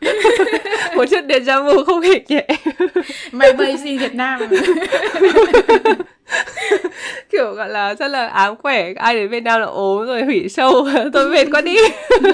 một 0.96 1.04
chút 1.10 1.24
deja 1.28 1.64
vu 1.64 1.84
không 1.84 2.00
hề 2.00 2.24
nhẹ. 2.28 2.46
Mày 3.32 3.52
bay 3.52 3.76
gì 3.76 3.98
việt 3.98 4.14
nam 4.14 4.40
kiểu 7.30 7.54
gọi 7.54 7.68
là 7.68 7.94
rất 7.94 8.08
là 8.08 8.26
ám 8.26 8.56
quẻ 8.56 8.92
ai 8.96 9.14
đến 9.14 9.30
Việt 9.30 9.42
Nam 9.42 9.60
là 9.60 9.66
ốm 9.66 10.06
rồi 10.06 10.24
hủy 10.24 10.46
show 10.46 11.10
tôi 11.12 11.30
mệt 11.30 11.48
quá 11.52 11.60
đi 11.60 11.76
uh, 12.16 12.28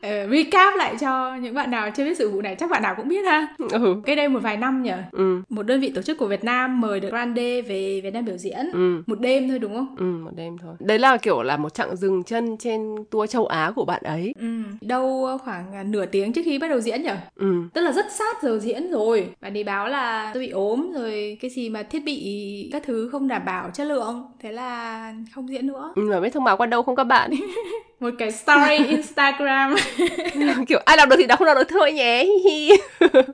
recap 0.30 0.74
lại 0.76 0.94
cho 1.00 1.36
những 1.36 1.54
bạn 1.54 1.70
nào 1.70 1.90
chưa 1.96 2.04
biết 2.04 2.18
sự 2.18 2.30
vụ 2.30 2.40
này 2.40 2.56
chắc 2.58 2.70
bạn 2.70 2.82
nào 2.82 2.94
cũng 2.96 3.08
biết 3.08 3.24
ha 3.26 3.46
ừ. 3.70 3.96
cái 4.06 4.16
đây 4.16 4.28
một 4.28 4.40
vài 4.42 4.56
năm 4.56 4.82
nhỉ 4.82 4.92
ừ. 5.12 5.40
một 5.48 5.62
đơn 5.62 5.80
vị 5.80 5.92
tổ 5.94 6.02
chức 6.02 6.18
của 6.18 6.26
Việt 6.26 6.44
Nam 6.44 6.80
mời 6.80 7.00
được 7.00 7.08
Grande 7.10 7.62
về 7.62 8.00
Việt 8.04 8.14
Nam 8.14 8.24
biểu 8.24 8.36
diễn 8.36 8.70
ừ. 8.72 9.02
một 9.06 9.20
đêm 9.20 9.48
thôi 9.48 9.58
đúng 9.58 9.74
không 9.74 9.96
ừ 9.98 10.04
một 10.04 10.30
đêm 10.36 10.56
thôi 10.58 10.74
đấy 10.78 10.98
là 10.98 11.16
kiểu 11.16 11.42
là 11.42 11.56
một 11.56 11.74
chặng 11.74 11.96
dừng 11.96 12.22
chân 12.22 12.56
trên 12.56 12.96
tour 13.10 13.30
châu 13.30 13.46
Á 13.46 13.72
của 13.76 13.84
bạn 13.84 14.02
ấy 14.04 14.34
ừ. 14.40 14.46
đâu 14.80 15.38
khoảng 15.44 15.90
nửa 15.90 16.06
tiếng 16.06 16.32
trước 16.32 16.42
khi 16.44 16.58
bắt 16.58 16.68
đầu 16.68 16.80
diễn 16.80 17.02
nhỉ 17.02 17.10
ừ. 17.36 17.54
tức 17.74 17.80
là 17.80 17.92
rất 17.92 18.06
sát 18.12 18.42
giờ 18.42 18.58
diễn 18.58 18.90
rồi 18.90 19.28
bạn 19.40 19.52
đi 19.52 19.64
báo 19.64 19.88
là 19.88 20.30
tôi 20.34 20.42
bị 20.42 20.50
ốm 20.50 20.92
rồi 20.94 21.38
cái 21.40 21.50
gì 21.50 21.68
mà 21.68 21.82
thiết 21.82 22.04
bị 22.04 22.68
các 22.72 22.82
thứ 22.86 23.08
không 23.12 23.19
đảm 23.28 23.44
bảo 23.44 23.70
chất 23.70 23.84
lượng 23.84 24.24
thế 24.42 24.52
là 24.52 25.12
không 25.34 25.48
diễn 25.48 25.66
nữa. 25.66 25.92
Ừ, 25.96 26.02
mà 26.10 26.20
biết 26.20 26.30
thông 26.32 26.44
báo 26.44 26.56
qua 26.56 26.66
đâu 26.66 26.82
không 26.82 26.96
các 26.96 27.04
bạn? 27.04 27.30
Một 28.00 28.10
cái 28.18 28.32
story 28.32 28.76
Instagram. 28.88 29.74
Kiểu 30.68 30.80
ai 30.84 30.96
làm 30.96 31.08
được 31.08 31.16
thì 31.18 31.26
đọc 31.26 31.38
không 31.38 31.48
làm 31.48 31.56
được 31.56 31.68
thôi 31.68 31.92
nhé. 31.92 32.26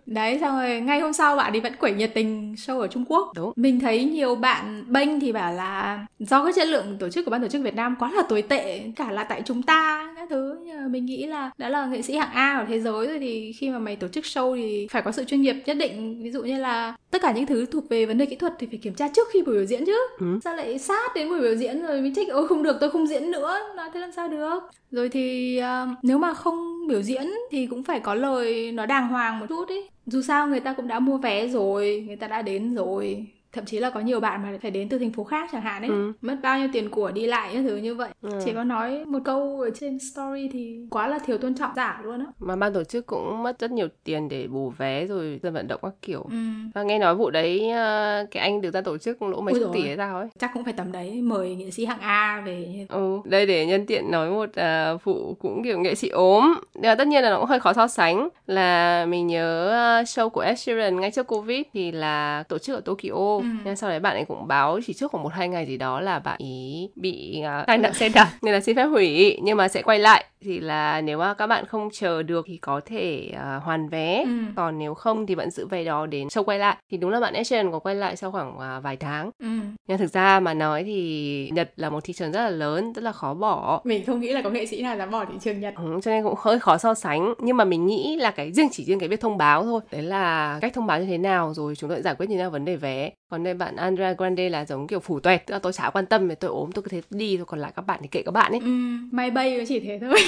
Đấy 0.07 0.39
xong 0.41 0.59
rồi 0.61 0.81
ngay 0.81 1.01
hôm 1.01 1.13
sau 1.13 1.37
bạn 1.37 1.53
ấy 1.53 1.61
vẫn 1.61 1.77
quẩy 1.77 1.93
nhiệt 1.93 2.11
tình 2.15 2.55
show 2.55 2.81
ở 2.81 2.87
Trung 2.87 3.05
Quốc. 3.09 3.33
Đúng. 3.37 3.53
Mình 3.57 3.81
thấy 3.81 4.05
nhiều 4.05 4.35
bạn 4.35 4.85
bênh 4.87 5.21
thì 5.21 5.33
bảo 5.33 5.53
là 5.53 6.07
do 6.19 6.45
cái 6.45 6.53
chất 6.53 6.69
lượng 6.69 6.97
tổ 7.01 7.09
chức 7.09 7.25
của 7.25 7.31
ban 7.31 7.43
tổ 7.43 7.49
chức 7.49 7.63
Việt 7.63 7.75
Nam 7.75 7.97
quá 7.99 8.11
là 8.13 8.23
tồi 8.29 8.43
tệ 8.43 8.81
cả 8.97 9.11
là 9.11 9.25
tại 9.25 9.43
chúng 9.45 9.63
ta 9.63 10.09
các 10.29 10.35
thứ. 10.35 10.59
Nhưng 10.65 10.77
mà 10.77 10.89
mình 10.89 11.05
nghĩ 11.07 11.27
là 11.27 11.51
đã 11.59 11.69
là 11.69 11.87
nghệ 11.87 12.03
sĩ 12.03 12.17
hạng 12.17 12.33
A 12.33 12.59
ở 12.59 12.65
thế 12.69 12.81
giới 12.81 13.07
rồi 13.07 13.19
thì 13.19 13.53
khi 13.53 13.71
mà 13.71 13.79
mày 13.79 13.97
tổ 13.97 14.09
chức 14.09 14.25
show 14.25 14.57
thì 14.57 14.87
phải 14.91 15.03
có 15.03 15.13
sự 15.13 15.25
chuyên 15.25 15.43
nghiệp 15.43 15.57
nhất 15.67 15.77
định. 15.77 16.23
Ví 16.23 16.31
dụ 16.31 16.43
như 16.43 16.59
là 16.59 16.97
tất 17.11 17.23
cả 17.23 17.33
những 17.33 17.47
thứ 17.47 17.67
thuộc 17.67 17.89
về 17.89 18.07
vấn 18.07 18.19
đề 18.19 18.27
kỹ 18.27 18.37
thuật 18.37 18.53
thì 18.59 18.67
phải 18.67 18.79
kiểm 18.79 18.95
tra 18.95 19.09
trước 19.09 19.29
khi 19.33 19.43
buổi 19.43 19.55
biểu 19.55 19.65
diễn 19.65 19.87
chứ. 19.87 19.99
Ừ. 20.19 20.39
sao 20.45 20.57
lại 20.57 20.79
sát 20.79 21.15
đến 21.15 21.29
buổi 21.29 21.41
biểu 21.41 21.55
diễn 21.55 21.83
rồi 21.83 22.01
mới 22.01 22.13
trách 22.17 22.29
ôi 22.29 22.49
không 22.49 22.63
được 22.63 22.77
tôi 22.81 22.91
không 22.91 23.07
diễn 23.07 23.31
nữa. 23.31 23.59
Nói 23.77 23.89
thế 23.95 24.01
làm 24.01 24.13
sao 24.13 24.29
được? 24.29 24.61
Rồi 24.91 25.09
thì 25.09 25.59
uh, 25.61 25.99
nếu 26.03 26.19
mà 26.19 26.35
không 26.35 26.89
biểu 26.89 27.03
diễn 27.03 27.33
thì 27.51 27.67
cũng 27.67 27.83
phải 27.83 28.01
có 28.01 28.15
lời 28.15 28.73
nó 28.73 28.87
đàng 28.87 29.09
hoàng 29.09 29.39
một 29.39 29.47
chút 29.49 29.69
ấy. 29.69 29.89
Dù 30.07 30.23
sao 30.23 30.49
người 30.49 30.61
ta 30.61 30.73
cũng 30.73 30.89
đã 30.89 30.99
mua 30.99 31.19
vé 31.19 31.49
rồi 31.49 32.05
người 32.07 32.17
ta 32.17 32.29
đã 32.29 32.43
đến 32.43 32.75
rồi 32.75 33.27
thậm 33.57 33.65
chí 33.65 33.79
là 33.79 33.91
có 33.91 34.01
nhiều 34.01 34.21
bạn 34.21 34.43
mà 34.43 34.59
phải 34.63 34.71
đến 34.71 34.89
từ 34.89 34.99
thành 34.99 35.13
phố 35.13 35.25
khác 35.25 35.49
chẳng 35.53 35.63
hạn 35.63 35.83
ấy 35.83 35.89
ừ. 35.89 36.13
mất 36.21 36.37
bao 36.43 36.59
nhiêu 36.59 36.69
tiền 36.73 36.91
của 36.91 37.11
đi 37.11 37.27
lại 37.27 37.51
những 37.55 37.65
thứ 37.65 37.77
như 37.77 37.95
vậy 37.95 38.11
ừ. 38.23 38.31
chỉ 38.45 38.53
có 38.53 38.65
nói 38.65 39.05
một 39.05 39.19
câu 39.25 39.61
ở 39.61 39.71
trên 39.71 39.99
story 39.99 40.49
thì 40.53 40.79
quá 40.91 41.09
là 41.09 41.19
thiếu 41.19 41.39
tôn 41.39 41.55
trọng 41.55 41.71
giả 41.77 42.01
luôn 42.05 42.21
á 42.21 42.27
mà 42.39 42.57
ban 42.57 42.75
tổ 42.75 42.85
chức 42.85 43.07
cũng 43.07 43.43
mất 43.43 43.59
rất 43.59 43.71
nhiều 43.71 43.89
tiền 44.05 44.29
để 44.29 44.47
bù 44.47 44.71
vé 44.71 45.07
rồi 45.07 45.41
dân 45.43 45.53
vận 45.55 45.69
động 45.69 45.81
các 45.83 45.93
kiểu 46.03 46.23
ừ. 46.31 46.37
và 46.75 46.83
nghe 46.83 46.99
nói 46.99 47.15
vụ 47.15 47.31
đấy 47.31 47.71
ờ, 47.71 48.27
cái 48.31 48.43
anh 48.43 48.61
được 48.61 48.75
ra 48.75 48.81
tổ 48.81 48.99
chức 48.99 49.23
lỗ 49.23 49.41
mấy 49.41 49.55
chục 49.55 49.71
tỷ 49.75 49.87
hay 49.87 49.97
sao 49.97 50.19
ấy 50.19 50.29
chắc 50.39 50.51
cũng 50.55 50.65
phải 50.65 50.73
tầm 50.73 50.93
đấy 50.93 51.23
mời 51.23 51.55
nghệ 51.55 51.71
sĩ 51.71 51.85
hạng 51.85 52.01
A 52.01 52.43
về 52.47 52.87
ừ 52.89 53.21
đây 53.25 53.47
để 53.47 53.67
nhân 53.67 53.87
tiện 53.87 54.11
nói 54.11 54.31
một 54.31 54.51
uh, 54.95 55.05
vụ 55.05 55.35
cũng 55.35 55.65
kiểu 55.65 55.79
nghệ 55.81 55.95
sĩ 55.95 56.09
ốm 56.09 56.61
là 56.75 56.95
tất 56.95 57.07
nhiên 57.07 57.23
là 57.23 57.31
nó 57.31 57.39
cũng 57.39 57.49
hơi 57.49 57.61
khó 57.61 57.73
so 57.73 57.89
sánh 57.89 58.29
là 58.47 59.07
mình 59.07 59.27
nhớ 59.27 59.73
show 60.07 60.29
của 60.29 60.41
Ed 60.41 60.59
Sheeran 60.59 61.01
ngay 61.01 61.11
trước 61.11 61.27
Covid 61.27 61.63
thì 61.75 61.93
là 61.93 62.45
tổ 62.49 62.59
chức 62.59 62.75
ở 62.77 62.81
Tokyo 62.81 63.37
ừ. 63.37 63.46
Nên 63.65 63.77
sau 63.77 63.91
đấy 63.91 64.01
bạn 64.01 64.17
ấy 64.17 64.25
cũng 64.25 64.49
báo 64.49 64.81
chỉ 64.87 64.93
trước 64.93 65.11
khoảng 65.11 65.23
một 65.23 65.33
hai 65.33 65.49
ngày 65.49 65.67
gì 65.67 65.77
đó 65.77 66.01
là 66.01 66.19
bạn 66.19 66.37
ý 66.39 66.91
bị 66.97 67.43
uh, 67.61 67.67
tai 67.67 67.79
nạn 67.79 67.95
xe 67.95 68.09
đạp. 68.09 68.29
Nên 68.43 68.55
là 68.55 68.61
xin 68.61 68.77
phép 68.77 68.87
hủy 68.87 69.39
nhưng 69.43 69.57
mà 69.57 69.69
sẽ 69.69 69.83
quay 69.83 69.99
lại. 69.99 70.25
Thì 70.41 70.61
là 70.61 71.01
nếu 71.01 71.19
mà 71.19 71.35
các 71.35 71.47
bạn 71.47 71.67
không 71.67 71.89
chờ 71.93 72.23
được 72.23 72.45
thì 72.49 72.57
có 72.57 72.81
thể 72.87 73.33
uh, 73.33 73.63
hoàn 73.63 73.89
vé. 73.89 74.23
Ừ. 74.23 74.31
còn 74.57 74.79
nếu 74.79 74.95
không 74.95 75.27
thì 75.27 75.35
vẫn 75.35 75.51
giữ 75.51 75.67
vé 75.67 75.85
đó 75.85 76.07
đến 76.07 76.29
show 76.29 76.45
quay 76.45 76.59
lại. 76.59 76.77
Thì 76.91 76.97
đúng 76.97 77.11
là 77.11 77.21
bạn 77.21 77.35
Ed 77.35 77.55
có 77.73 77.79
quay 77.79 77.95
lại 77.95 78.17
sau 78.17 78.33
khoảng 78.33 78.57
uh, 78.57 78.83
vài 78.83 78.97
tháng. 78.97 79.31
Ừ. 79.39 79.49
nhưng 79.89 79.99
thực 79.99 80.13
ra 80.13 80.41
mà 80.41 80.55
nói 80.55 80.85
thì 80.85 81.51
Nhật 81.53 81.73
là 81.77 81.91
một 81.91 82.05
thị 82.05 82.13
trường 82.13 82.33
rất 82.33 82.43
là 82.43 82.51
lớn 82.51 82.93
rất 82.93 83.05
là 83.05 83.13
khó 83.13 83.35
bỏ. 83.35 83.81
Mình 83.85 84.05
không 84.07 84.21
nghĩ 84.21 84.33
là 84.33 84.43
có 84.43 84.51
nghệ 84.51 84.67
sĩ 84.67 84.83
nào 84.83 84.97
dám 84.97 85.11
bỏ 85.11 85.25
thị 85.25 85.35
trường 85.41 85.61
Nhật. 85.61 85.75
Ừ, 85.77 86.01
cho 86.03 86.11
nên 86.11 86.25
cũng 86.25 86.35
hơi 86.39 86.59
khó 86.59 86.79
so 86.79 86.95
sánh. 86.95 87.35
Nhưng 87.39 87.57
mà 87.57 87.65
mình 87.65 87.87
nghĩ 87.87 88.17
là 88.17 88.31
cái 88.31 88.53
riêng 88.53 88.69
chỉ 88.73 88.85
riêng 88.85 88.99
cái 88.99 89.09
việc 89.09 89.21
thông 89.21 89.39
báo 89.39 89.65
thôi. 89.65 89.81
Đấy 89.91 90.03
là 90.03 90.59
cách 90.61 90.75
thông 90.75 90.87
báo 90.87 91.01
như 91.01 91.07
thế 91.07 91.19
nào 91.19 91.55
rồi 91.55 91.75
chúng 91.77 91.91
tôi 91.91 92.03
giải 92.03 92.15
quyết 92.15 92.29
như 92.31 92.37
thế 92.37 92.43
nào 92.43 92.51
vấn 92.51 92.65
đề 92.65 92.77
vé. 92.77 93.11
còn 93.31 93.36
đây 93.45 93.55
bạn 93.55 93.77
Andrea 93.77 94.13
Grande 94.13 94.49
là 94.49 94.65
giống 94.65 94.87
kiểu 94.87 95.01
phủ 95.01 95.21
là 95.47 95.59
tôi 95.59 95.73
chả 95.73 95.91
quan 95.91 96.07
tâm 96.07 96.29
tôi 96.35 96.51
ốm 96.51 96.73
tôi 96.73 96.83
cứ 96.83 96.89
thế 96.89 97.03
đi 97.11 97.37
thôi 97.37 97.47
còn 97.47 97.61
lại 97.61 97.73
các 97.77 97.83
bạn 97.83 98.01
thì 98.03 98.09
kệ 98.09 98.23
các 98.23 98.33
bạn 98.33 98.53
ấy. 98.53 98.61
Ừ, 98.61 98.71
may 99.13 99.31
bay 99.31 99.65
chỉ 99.69 99.81
thế 99.81 99.99
thôi. 100.01 100.19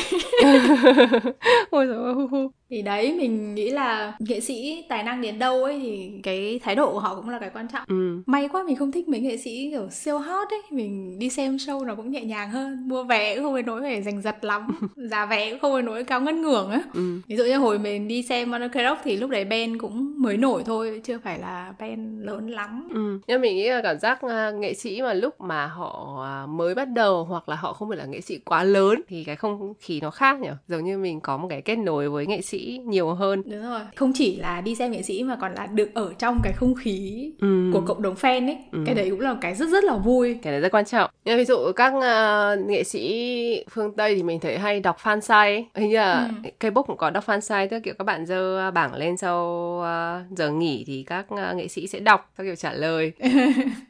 Ôi 1.71 1.87
trời 1.87 2.15
hu 2.15 2.27
hu 2.27 2.51
thì 2.71 2.83
đấy 2.83 3.15
mình 3.19 3.55
nghĩ 3.55 3.71
là 3.71 4.13
nghệ 4.19 4.41
sĩ 4.41 4.85
tài 4.89 5.03
năng 5.03 5.23
đến 5.23 5.39
đâu 5.39 5.65
ấy 5.65 5.81
thì 5.83 6.21
cái 6.23 6.61
thái 6.63 6.75
độ 6.75 6.93
của 6.93 7.01
họ 7.01 7.15
cũng 7.15 7.29
là 7.29 7.39
cái 7.39 7.51
quan 7.55 7.69
trọng. 7.73 7.83
Ừ. 7.89 8.23
may 8.27 8.49
quá 8.49 8.63
mình 8.63 8.77
không 8.77 8.93
thích 8.93 9.09
mấy 9.09 9.21
nghệ 9.21 9.37
sĩ 9.37 9.71
kiểu 9.71 9.89
siêu 9.91 10.19
hot 10.19 10.49
ấy. 10.51 10.63
Mình 10.71 11.19
đi 11.19 11.31
xem 11.31 11.57
show 11.57 11.85
nó 11.85 11.95
cũng 11.95 12.11
nhẹ 12.11 12.25
nhàng 12.25 12.51
hơn. 12.51 12.89
Mua 12.89 13.05
vé 13.05 13.35
cũng 13.35 13.45
không 13.45 13.53
phải 13.53 13.63
nỗi 13.63 13.81
phải 13.81 14.03
giành 14.03 14.23
giật 14.23 14.45
lắm. 14.45 14.67
Giá 14.97 15.27
vé 15.27 15.51
cũng 15.51 15.61
không 15.61 15.73
phải 15.73 15.83
nỗi 15.83 16.05
cao 16.05 16.21
ngất 16.21 16.35
ngưởng 16.35 16.71
á. 16.71 16.83
Ừ. 16.95 17.21
ví 17.27 17.37
dụ 17.37 17.45
như 17.45 17.57
hồi 17.57 17.79
mình 17.79 18.09
đi 18.09 18.23
xem 18.23 18.51
Monaco 18.51 18.83
Rock 18.83 19.01
thì 19.05 19.17
lúc 19.17 19.31
đấy 19.31 19.45
Ben 19.45 19.79
cũng 19.79 20.15
mới 20.23 20.37
nổi 20.37 20.63
thôi 20.67 21.01
chưa 21.05 21.19
phải 21.19 21.39
là 21.39 21.73
Ben 21.79 22.21
lớn 22.21 22.51
lắm. 22.51 22.89
Ừ. 22.95 23.21
nhưng 23.27 23.41
mình 23.41 23.57
nghĩ 23.57 23.69
là 23.69 23.81
cảm 23.83 23.99
giác 23.99 24.21
uh, 24.27 24.61
nghệ 24.61 24.75
sĩ 24.75 25.03
mà 25.03 25.13
lúc 25.13 25.41
mà 25.41 25.67
họ 25.67 26.21
uh, 26.45 26.49
mới 26.49 26.75
bắt 26.75 26.89
đầu 26.89 27.25
hoặc 27.25 27.49
là 27.49 27.57
họ 27.57 27.73
không 27.73 27.89
phải 27.89 27.99
là 27.99 28.05
nghệ 28.05 28.21
sĩ 28.21 28.39
quá 28.39 28.63
lớn 28.65 29.01
thì 29.09 29.25
cái 29.25 29.37
không 29.37 29.75
khí 29.81 30.01
nó 30.01 30.11
khác 30.11 30.41
nhỉ? 30.41 30.51
Giống 30.69 30.85
như 30.85 30.99
mình 30.99 31.21
có 31.21 31.37
một 31.37 31.47
cái 31.51 31.63
kết 31.63 31.77
nối 31.77 32.09
với 32.09 32.27
nghệ 32.27 32.41
sĩ 32.43 32.58
nhiều 32.87 33.15
hơn. 33.15 33.43
Đúng 33.47 33.63
rồi. 33.63 33.81
Không 33.97 34.13
chỉ 34.15 34.37
là 34.37 34.61
đi 34.61 34.75
xem 34.75 34.91
nghệ 34.91 35.03
sĩ 35.03 35.23
mà 35.23 35.37
còn 35.41 35.55
là 35.55 35.67
được 35.67 35.89
ở 35.95 36.13
trong 36.19 36.41
cái 36.43 36.53
không 36.53 36.75
khí 36.75 37.31
ừ. 37.41 37.71
của 37.73 37.81
cộng 37.81 38.03
đồng 38.03 38.15
fan 38.15 38.47
ấy. 38.47 38.59
Ừ. 38.73 38.83
cái 38.87 38.95
đấy 38.95 39.11
cũng 39.11 39.21
là 39.21 39.37
cái 39.41 39.55
rất 39.55 39.69
rất 39.69 39.85
là 39.85 39.97
vui. 39.97 40.39
Cái 40.43 40.53
đấy 40.53 40.61
rất 40.61 40.73
quan 40.73 40.85
trọng. 40.85 41.11
Như 41.25 41.37
ví 41.37 41.45
dụ 41.45 41.73
các 41.77 41.93
uh, 41.97 42.69
nghệ 42.69 42.85
sĩ 42.85 43.65
phương 43.71 43.93
tây 43.97 44.15
thì 44.15 44.23
mình 44.23 44.41
thấy 44.41 44.59
hay 44.59 44.81
đọc 44.81 44.97
fan 45.03 45.21
site 45.21 45.69
hình 45.75 45.91
như 45.91 45.97
là 45.97 46.31
ừ. 46.45 46.51
K-pop 46.61 46.83
cũng 46.83 46.97
có 46.97 47.11
đọc 47.11 47.27
fan 47.27 47.41
site 47.41 47.67
tức 47.67 47.81
kiểu 47.81 47.95
các 47.99 48.05
bạn 48.05 48.27
dơ 48.27 48.71
bảng 48.71 48.95
lên 48.95 49.17
sau 49.17 49.45
uh, 49.81 50.39
giờ 50.39 50.51
nghỉ 50.51 50.85
thì 50.87 51.05
các 51.07 51.27
uh, 51.35 51.57
nghệ 51.57 51.69
sĩ 51.69 51.87
sẽ 51.87 52.01
đọc 52.01 52.33
các 52.39 52.45
kiểu 52.45 52.57
trả 52.57 52.73
lời. 52.73 53.13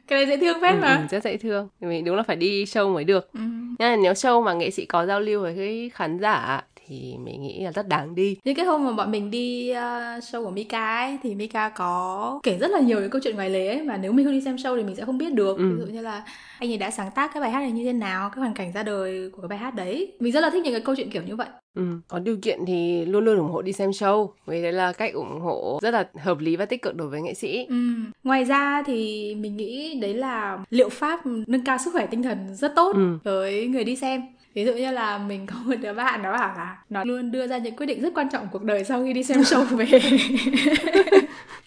Cái 0.07 0.25
này 0.25 0.25
dễ 0.25 0.37
thương 0.37 0.61
phết 0.61 0.73
ừ, 0.73 0.79
mà. 0.81 0.95
ừ, 0.95 1.01
rất 1.11 1.23
dễ 1.23 1.37
thương. 1.37 1.69
Mình 1.79 2.05
đúng 2.05 2.15
là 2.15 2.23
phải 2.23 2.35
đi 2.35 2.63
show 2.63 2.93
mới 2.93 3.03
được. 3.03 3.33
Ừ. 3.33 3.39
nhưng 3.79 3.89
mà 3.89 3.95
nếu 3.95 4.13
show 4.13 4.43
mà 4.43 4.53
nghệ 4.53 4.71
sĩ 4.71 4.85
có 4.85 5.05
giao 5.05 5.19
lưu 5.19 5.41
với 5.41 5.55
cái 5.55 5.91
khán 5.93 6.19
giả 6.19 6.63
thì 6.89 7.15
mình 7.23 7.41
nghĩ 7.41 7.59
là 7.63 7.71
rất 7.71 7.87
đáng 7.87 8.15
đi. 8.15 8.37
Như 8.43 8.53
cái 8.53 8.65
hôm 8.65 8.85
mà 8.85 8.91
bọn 8.91 9.11
mình 9.11 9.31
đi 9.31 9.71
uh, 9.71 9.75
show 10.23 10.43
của 10.43 10.51
Mika 10.51 10.99
ấy 10.99 11.17
thì 11.23 11.35
Mika 11.35 11.69
có 11.69 12.39
kể 12.43 12.57
rất 12.57 12.71
là 12.71 12.79
nhiều 12.79 12.99
những 13.01 13.09
câu 13.09 13.21
chuyện 13.23 13.35
ngoài 13.35 13.49
lề 13.49 13.67
ấy 13.67 13.81
mà 13.81 13.97
nếu 13.97 14.11
mình 14.11 14.25
không 14.25 14.33
đi 14.33 14.41
xem 14.41 14.55
show 14.55 14.77
thì 14.77 14.83
mình 14.83 14.95
sẽ 14.95 15.05
không 15.05 15.17
biết 15.17 15.33
được. 15.33 15.57
Ừ. 15.57 15.69
ví 15.69 15.85
dụ 15.85 15.93
như 15.93 16.01
là 16.01 16.23
anh 16.59 16.71
ấy 16.71 16.77
đã 16.77 16.91
sáng 16.91 17.11
tác 17.15 17.33
cái 17.33 17.41
bài 17.41 17.51
hát 17.51 17.59
này 17.59 17.71
như 17.71 17.83
thế 17.85 17.93
nào 17.93 18.29
cái 18.29 18.39
hoàn 18.39 18.53
cảnh 18.53 18.71
ra 18.71 18.83
đời 18.83 19.29
của 19.29 19.41
cái 19.41 19.47
bài 19.47 19.57
hát 19.57 19.75
đấy. 19.75 20.11
Mình 20.19 20.33
rất 20.33 20.41
là 20.41 20.49
thích 20.49 20.63
những 20.63 20.73
cái 20.73 20.81
câu 20.81 20.95
chuyện 20.95 21.09
kiểu 21.09 21.23
như 21.23 21.35
vậy. 21.35 21.47
Ừ, 21.75 21.83
có 22.07 22.19
điều 22.19 22.37
kiện 22.41 22.59
thì 22.67 23.05
luôn 23.05 23.25
luôn 23.25 23.37
ủng 23.37 23.51
hộ 23.51 23.61
đi 23.61 23.73
xem 23.73 23.89
show. 23.89 24.29
Vì 24.45 24.61
đấy 24.61 24.73
là 24.73 24.91
cách 24.91 25.13
ủng 25.13 25.39
hộ 25.41 25.79
rất 25.81 25.91
là 25.91 26.07
hợp 26.15 26.39
lý 26.39 26.55
và 26.55 26.65
tích 26.65 26.81
cực 26.81 26.95
đối 26.95 27.07
với 27.07 27.21
nghệ 27.21 27.33
sĩ. 27.33 27.65
Ừ. 27.69 27.75
ngoài 28.23 28.43
ra 28.43 28.83
thì 28.85 29.35
mình 29.35 29.57
nghĩ 29.57 29.99
đấy 30.01 30.13
là 30.13 30.59
liệu 30.69 30.89
pháp 30.89 31.19
nâng 31.25 31.63
cao 31.63 31.77
sức 31.77 31.93
khỏe 31.93 32.07
tinh 32.11 32.23
thần 32.23 32.55
rất 32.55 32.71
tốt 32.75 32.95
ừ. 32.95 33.17
với 33.23 33.67
người 33.67 33.83
đi 33.83 33.95
xem 33.95 34.21
ví 34.53 34.65
dụ 34.65 34.73
như 34.73 34.91
là 34.91 35.17
mình 35.17 35.45
có 35.45 35.55
một 35.65 35.75
đứa 35.81 35.93
bạn 35.93 36.21
nó 36.21 36.31
bảo 36.31 36.53
là 36.57 36.77
nó 36.89 37.03
luôn 37.03 37.31
đưa 37.31 37.47
ra 37.47 37.57
những 37.57 37.75
quyết 37.75 37.85
định 37.85 38.01
rất 38.01 38.13
quan 38.15 38.29
trọng 38.29 38.47
cuộc 38.51 38.63
đời 38.63 38.83
sau 38.83 39.03
khi 39.03 39.13
đi 39.13 39.23
xem 39.23 39.39
show 39.39 39.63
về. 39.63 39.85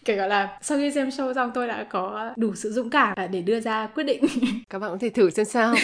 Kể 0.04 0.16
cả 0.16 0.26
là 0.26 0.58
sau 0.62 0.78
khi 0.78 0.90
xem 0.90 1.08
show 1.08 1.34
xong 1.34 1.50
tôi 1.54 1.68
đã 1.68 1.84
có 1.84 2.32
đủ 2.36 2.54
sự 2.54 2.72
dũng 2.72 2.90
cảm 2.90 3.16
để 3.32 3.42
đưa 3.42 3.60
ra 3.60 3.86
quyết 3.86 4.04
định. 4.04 4.24
Các 4.70 4.78
bạn 4.78 4.90
có 4.90 4.98
thể 5.00 5.08
thử 5.08 5.30
xem 5.30 5.46
sao. 5.46 5.74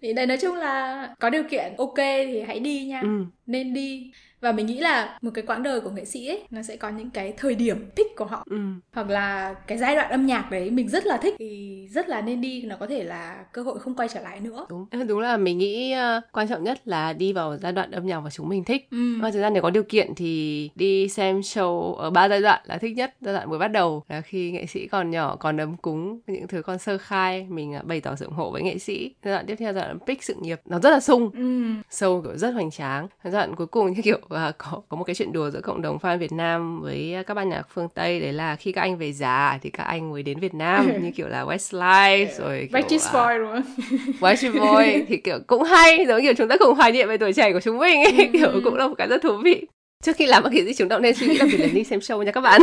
Thì 0.00 0.12
đây 0.12 0.26
nói 0.26 0.38
chung 0.38 0.56
là 0.56 1.08
có 1.18 1.30
điều 1.30 1.42
kiện 1.50 1.72
ok 1.78 1.96
thì 1.96 2.40
hãy 2.46 2.60
đi 2.60 2.84
nha. 2.84 3.00
Ừ. 3.00 3.24
nên 3.46 3.74
đi 3.74 4.12
và 4.40 4.52
mình 4.52 4.66
nghĩ 4.66 4.80
là 4.80 5.18
một 5.22 5.30
cái 5.34 5.44
quãng 5.46 5.62
đời 5.62 5.80
của 5.80 5.90
nghệ 5.90 6.04
sĩ 6.04 6.26
ấy 6.26 6.42
nó 6.50 6.62
sẽ 6.62 6.76
có 6.76 6.88
những 6.88 7.10
cái 7.10 7.34
thời 7.36 7.54
điểm 7.54 7.90
thích 7.96 8.06
của 8.16 8.24
họ. 8.24 8.44
Ừ. 8.50 8.58
hoặc 8.92 9.10
là 9.10 9.54
cái 9.54 9.78
giai 9.78 9.96
đoạn 9.96 10.10
âm 10.10 10.26
nhạc 10.26 10.50
đấy 10.50 10.70
mình 10.70 10.88
rất 10.88 11.06
là 11.06 11.16
thích 11.16 11.34
thì 11.38 11.88
rất 11.90 12.08
là 12.08 12.20
nên 12.20 12.40
đi 12.40 12.62
nó 12.62 12.76
có 12.76 12.86
thể 12.86 13.04
là 13.04 13.44
cơ 13.52 13.62
hội 13.62 13.78
không 13.78 13.94
quay 13.94 14.08
trở 14.08 14.20
lại 14.20 14.40
nữa. 14.40 14.66
Đúng. 14.68 14.86
Đúng 15.08 15.20
là 15.20 15.36
mình 15.36 15.58
nghĩ 15.58 15.94
uh, 15.94 16.24
quan 16.32 16.48
trọng 16.48 16.64
nhất 16.64 16.80
là 16.84 17.12
đi 17.12 17.32
vào 17.32 17.56
giai 17.56 17.72
đoạn 17.72 17.90
âm 17.90 18.06
nhạc 18.06 18.20
mà 18.20 18.30
chúng 18.30 18.48
mình 18.48 18.64
thích. 18.64 18.88
Ừ. 18.90 19.18
và 19.20 19.30
thời 19.30 19.40
gian 19.40 19.52
nếu 19.52 19.62
có 19.62 19.70
điều 19.70 19.82
kiện 19.82 20.14
thì 20.14 20.70
đi 20.74 21.08
xem 21.08 21.40
show 21.40 21.94
ở 21.94 22.10
ba 22.10 22.28
giai 22.28 22.40
đoạn 22.40 22.60
là 22.64 22.78
thích 22.78 22.96
nhất 22.96 23.14
giai 23.20 23.34
đoạn 23.34 23.50
mới 23.50 23.58
bắt 23.58 23.68
đầu. 23.68 24.04
Là 24.08 24.20
khi 24.20 24.50
nghệ 24.50 24.66
sĩ 24.66 24.86
còn 24.86 25.10
nhỏ 25.10 25.36
còn 25.36 25.60
ấm 25.60 25.76
cúng 25.76 26.20
những 26.26 26.46
thứ 26.46 26.62
còn 26.62 26.78
sơ 26.78 26.98
khai 26.98 27.46
mình 27.50 27.76
uh, 27.76 27.84
bày 27.84 28.00
tỏ 28.00 28.16
sự 28.16 28.24
ủng 28.24 28.34
hộ 28.34 28.50
với 28.50 28.62
nghệ 28.62 28.78
sĩ. 28.78 29.14
Giai 29.24 29.34
đoạn 29.34 29.46
tiếp 29.46 29.56
theo 29.58 29.72
giai 29.72 29.84
đoạn 29.84 29.98
pick 30.06 30.22
sự 30.22 30.34
nghiệp 30.40 30.60
nó 30.64 30.78
rất 30.78 30.90
là 30.90 31.00
sung. 31.00 31.30
Ừ. 31.34 31.64
sâu 31.90 32.22
kiểu 32.22 32.36
rất 32.36 32.50
hoành 32.50 32.70
tráng. 32.70 33.08
Giai 33.24 33.32
đoạn 33.32 33.56
cuối 33.56 33.66
cùng 33.66 33.92
như 33.92 34.02
kiểu 34.02 34.18
và 34.28 34.52
có 34.58 34.80
có 34.88 34.96
một 34.96 35.04
cái 35.04 35.14
chuyện 35.14 35.32
đùa 35.32 35.50
giữa 35.50 35.60
cộng 35.60 35.82
đồng 35.82 35.98
fan 35.98 36.18
Việt 36.18 36.32
Nam 36.32 36.80
với 36.80 37.16
các 37.26 37.34
ban 37.34 37.48
nhạc 37.48 37.62
phương 37.74 37.88
Tây 37.94 38.20
đấy 38.20 38.32
là 38.32 38.56
khi 38.56 38.72
các 38.72 38.80
anh 38.80 38.98
về 38.98 39.12
già 39.12 39.58
thì 39.62 39.70
các 39.70 39.84
anh 39.84 40.10
mới 40.10 40.22
đến 40.22 40.40
Việt 40.40 40.54
Nam 40.54 40.90
như 41.02 41.10
kiểu 41.10 41.28
là 41.28 41.44
Westlife 41.44 42.26
rồi 42.38 42.68
Backstreet 42.72 43.12
Boy 43.12 43.38
đúng 43.38 43.52
không? 43.52 43.62
Backstreet 44.20 44.54
Boy 44.54 45.04
thì 45.08 45.16
kiểu 45.16 45.38
cũng 45.46 45.62
hay 45.62 46.06
giống 46.08 46.22
kiểu 46.22 46.34
chúng 46.34 46.48
ta 46.48 46.56
cùng 46.56 46.74
hoài 46.74 46.92
niệm 46.92 47.08
về 47.08 47.16
tuổi 47.16 47.32
trẻ 47.32 47.52
của 47.52 47.60
chúng 47.60 47.78
mình 47.78 48.04
ấy, 48.04 48.12
ừ. 48.16 48.24
kiểu 48.32 48.60
cũng 48.64 48.74
là 48.74 48.88
một 48.88 48.94
cái 48.98 49.08
rất 49.08 49.22
thú 49.22 49.36
vị. 49.44 49.66
Trước 50.04 50.16
khi 50.16 50.26
làm 50.26 50.42
bất 50.42 50.50
kỳ 50.52 50.64
gì 50.64 50.74
chúng 50.74 50.88
ta 50.88 50.98
nên 50.98 51.14
suy 51.14 51.26
nghĩ 51.26 51.38
là 51.38 51.44
việc 51.44 51.60
là 51.60 51.66
đi 51.72 51.84
xem 51.84 51.98
show 51.98 52.22
nha 52.22 52.32
các 52.32 52.40
bạn. 52.40 52.60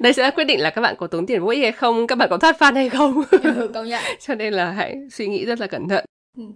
Đây 0.00 0.12
sẽ 0.12 0.30
quyết 0.30 0.44
định 0.44 0.60
là 0.60 0.70
các 0.70 0.80
bạn 0.80 0.94
có 0.98 1.06
tốn 1.06 1.26
tiền 1.26 1.40
vô 1.40 1.48
ích 1.48 1.62
hay 1.62 1.72
không 1.72 2.06
các 2.06 2.18
bạn 2.18 2.28
có 2.30 2.36
thoát 2.36 2.56
fan 2.58 2.74
hay 2.74 2.88
không. 2.88 3.22
Ừ, 3.30 3.70
công 3.74 3.88
nhận. 3.88 4.02
Cho 4.20 4.34
nên 4.34 4.52
là 4.52 4.70
hãy 4.70 4.96
suy 5.12 5.26
nghĩ 5.26 5.44
rất 5.44 5.60
là 5.60 5.66
cẩn 5.66 5.88
thận 5.88 6.04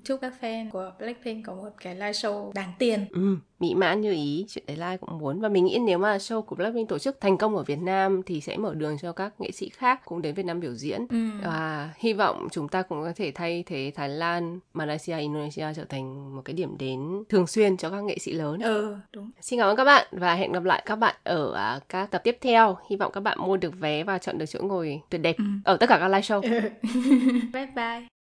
chúc 0.04 0.20
các 0.20 0.34
fan 0.40 0.70
của 0.70 0.92
Blackpink 0.98 1.46
có 1.46 1.54
một 1.54 1.70
cái 1.80 1.94
live 1.94 2.12
show 2.12 2.52
đáng 2.52 2.72
tiền. 2.78 3.06
Ừ, 3.10 3.36
mỹ 3.58 3.74
mãn 3.74 4.00
như 4.00 4.12
ý, 4.12 4.46
chuyện 4.48 4.64
đấy 4.66 4.76
Lai 4.76 4.98
cũng 4.98 5.18
muốn. 5.18 5.40
Và 5.40 5.48
mình 5.48 5.64
nghĩ 5.64 5.78
nếu 5.86 5.98
mà 5.98 6.16
show 6.16 6.42
của 6.42 6.56
Blackpink 6.56 6.88
tổ 6.88 6.98
chức 6.98 7.20
thành 7.20 7.38
công 7.38 7.56
ở 7.56 7.62
Việt 7.62 7.78
Nam 7.78 8.22
thì 8.26 8.40
sẽ 8.40 8.56
mở 8.56 8.74
đường 8.74 8.96
cho 9.02 9.12
các 9.12 9.40
nghệ 9.40 9.50
sĩ 9.50 9.68
khác 9.68 10.04
cũng 10.04 10.22
đến 10.22 10.34
Việt 10.34 10.46
Nam 10.46 10.60
biểu 10.60 10.74
diễn. 10.74 11.06
Ừ. 11.10 11.16
Và 11.44 11.90
hy 11.96 12.12
vọng 12.12 12.48
chúng 12.52 12.68
ta 12.68 12.82
cũng 12.82 13.02
có 13.02 13.12
thể 13.16 13.32
thay 13.34 13.64
thế 13.66 13.92
Thái 13.94 14.08
Lan, 14.08 14.60
Malaysia, 14.74 15.18
Indonesia 15.18 15.66
trở 15.76 15.84
thành 15.84 16.36
một 16.36 16.42
cái 16.44 16.54
điểm 16.54 16.78
đến 16.78 17.22
thường 17.28 17.46
xuyên 17.46 17.76
cho 17.76 17.90
các 17.90 18.00
nghệ 18.00 18.18
sĩ 18.18 18.32
lớn. 18.32 18.60
Ừ, 18.60 18.96
đúng. 19.12 19.30
Xin 19.40 19.58
cảm 19.58 19.68
ơn 19.68 19.76
các 19.76 19.84
bạn 19.84 20.06
và 20.10 20.34
hẹn 20.34 20.52
gặp 20.52 20.64
lại 20.64 20.82
các 20.86 20.96
bạn 20.96 21.14
ở 21.24 21.54
à, 21.54 21.80
các 21.88 22.10
tập 22.10 22.20
tiếp 22.24 22.38
theo. 22.40 22.76
Hy 22.90 22.96
vọng 22.96 23.12
các 23.12 23.20
bạn 23.20 23.38
mua 23.40 23.56
được 23.56 23.80
vé 23.80 24.04
và 24.04 24.18
chọn 24.18 24.38
được 24.38 24.46
chỗ 24.46 24.60
ngồi 24.62 25.00
tuyệt 25.10 25.20
đẹp 25.20 25.36
ừ. 25.38 25.44
ở 25.64 25.76
tất 25.76 25.88
cả 25.88 25.98
các 25.98 26.08
live 26.08 26.20
show. 26.20 26.42
Ừ. 26.42 26.68
bye 27.52 27.66
bye. 27.76 28.19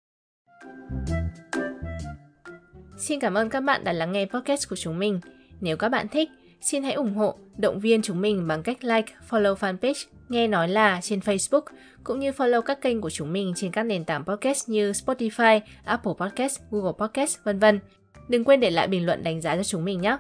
Xin 3.04 3.20
cảm 3.20 3.34
ơn 3.34 3.50
các 3.50 3.60
bạn 3.60 3.84
đã 3.84 3.94
lắng 3.94 4.12
nghe 4.12 4.26
podcast 4.26 4.70
của 4.70 4.76
chúng 4.76 5.00
mình. 5.00 5.20
Nếu 5.62 5.78
các 5.78 5.90
bạn 5.90 6.08
thích, 6.08 6.30
xin 6.62 6.84
hãy 6.84 6.94
ủng 6.94 7.14
hộ, 7.14 7.36
động 7.58 7.80
viên 7.80 8.02
chúng 8.02 8.22
mình 8.22 8.48
bằng 8.48 8.64
cách 8.64 8.84
like, 8.84 9.14
follow 9.30 9.56
fanpage 9.56 10.06
Nghe 10.30 10.48
Nói 10.48 10.68
Là 10.68 11.00
trên 11.02 11.20
Facebook, 11.20 11.62
cũng 12.04 12.20
như 12.20 12.32
follow 12.32 12.62
các 12.62 12.82
kênh 12.82 13.02
của 13.02 13.10
chúng 13.10 13.34
mình 13.34 13.54
trên 13.56 13.72
các 13.72 13.84
nền 13.84 14.06
tảng 14.06 14.26
podcast 14.26 14.70
như 14.70 14.92
Spotify, 14.92 15.60
Apple 15.86 16.14
Podcast, 16.20 16.60
Google 16.72 16.92
Podcast, 17.00 17.38
vân 17.44 17.60
vân. 17.60 17.80
Đừng 18.28 18.44
quên 18.44 18.60
để 18.60 18.72
lại 18.72 18.88
bình 18.88 19.06
luận 19.06 19.24
đánh 19.24 19.42
giá 19.42 19.56
cho 19.56 19.64
chúng 19.64 19.86
mình 19.86 20.02
nhé. 20.02 20.18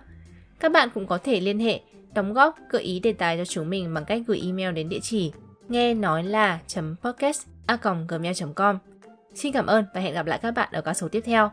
Các 0.59 0.71
bạn 0.71 0.89
cũng 0.93 1.07
có 1.07 1.17
thể 1.17 1.39
liên 1.39 1.59
hệ, 1.59 1.79
đóng 2.13 2.33
góp, 2.33 2.55
gợi 2.69 2.83
ý 2.83 2.99
đề 2.99 3.13
tài 3.13 3.37
cho 3.37 3.45
chúng 3.45 3.69
mình 3.69 3.93
bằng 3.93 4.05
cách 4.05 4.21
gửi 4.27 4.41
email 4.45 4.71
đến 4.71 4.89
địa 4.89 4.99
chỉ 5.01 5.31
nghe 5.69 5.93
nói 5.93 6.23
là 6.23 6.59
podcast 7.01 7.47
a 7.65 7.77
gmail 8.07 8.33
com 8.55 8.77
Xin 9.35 9.53
cảm 9.53 9.65
ơn 9.65 9.85
và 9.93 10.01
hẹn 10.01 10.13
gặp 10.13 10.25
lại 10.25 10.39
các 10.41 10.51
bạn 10.51 10.69
ở 10.71 10.81
các 10.81 10.93
số 10.93 11.07
tiếp 11.07 11.21
theo. 11.25 11.51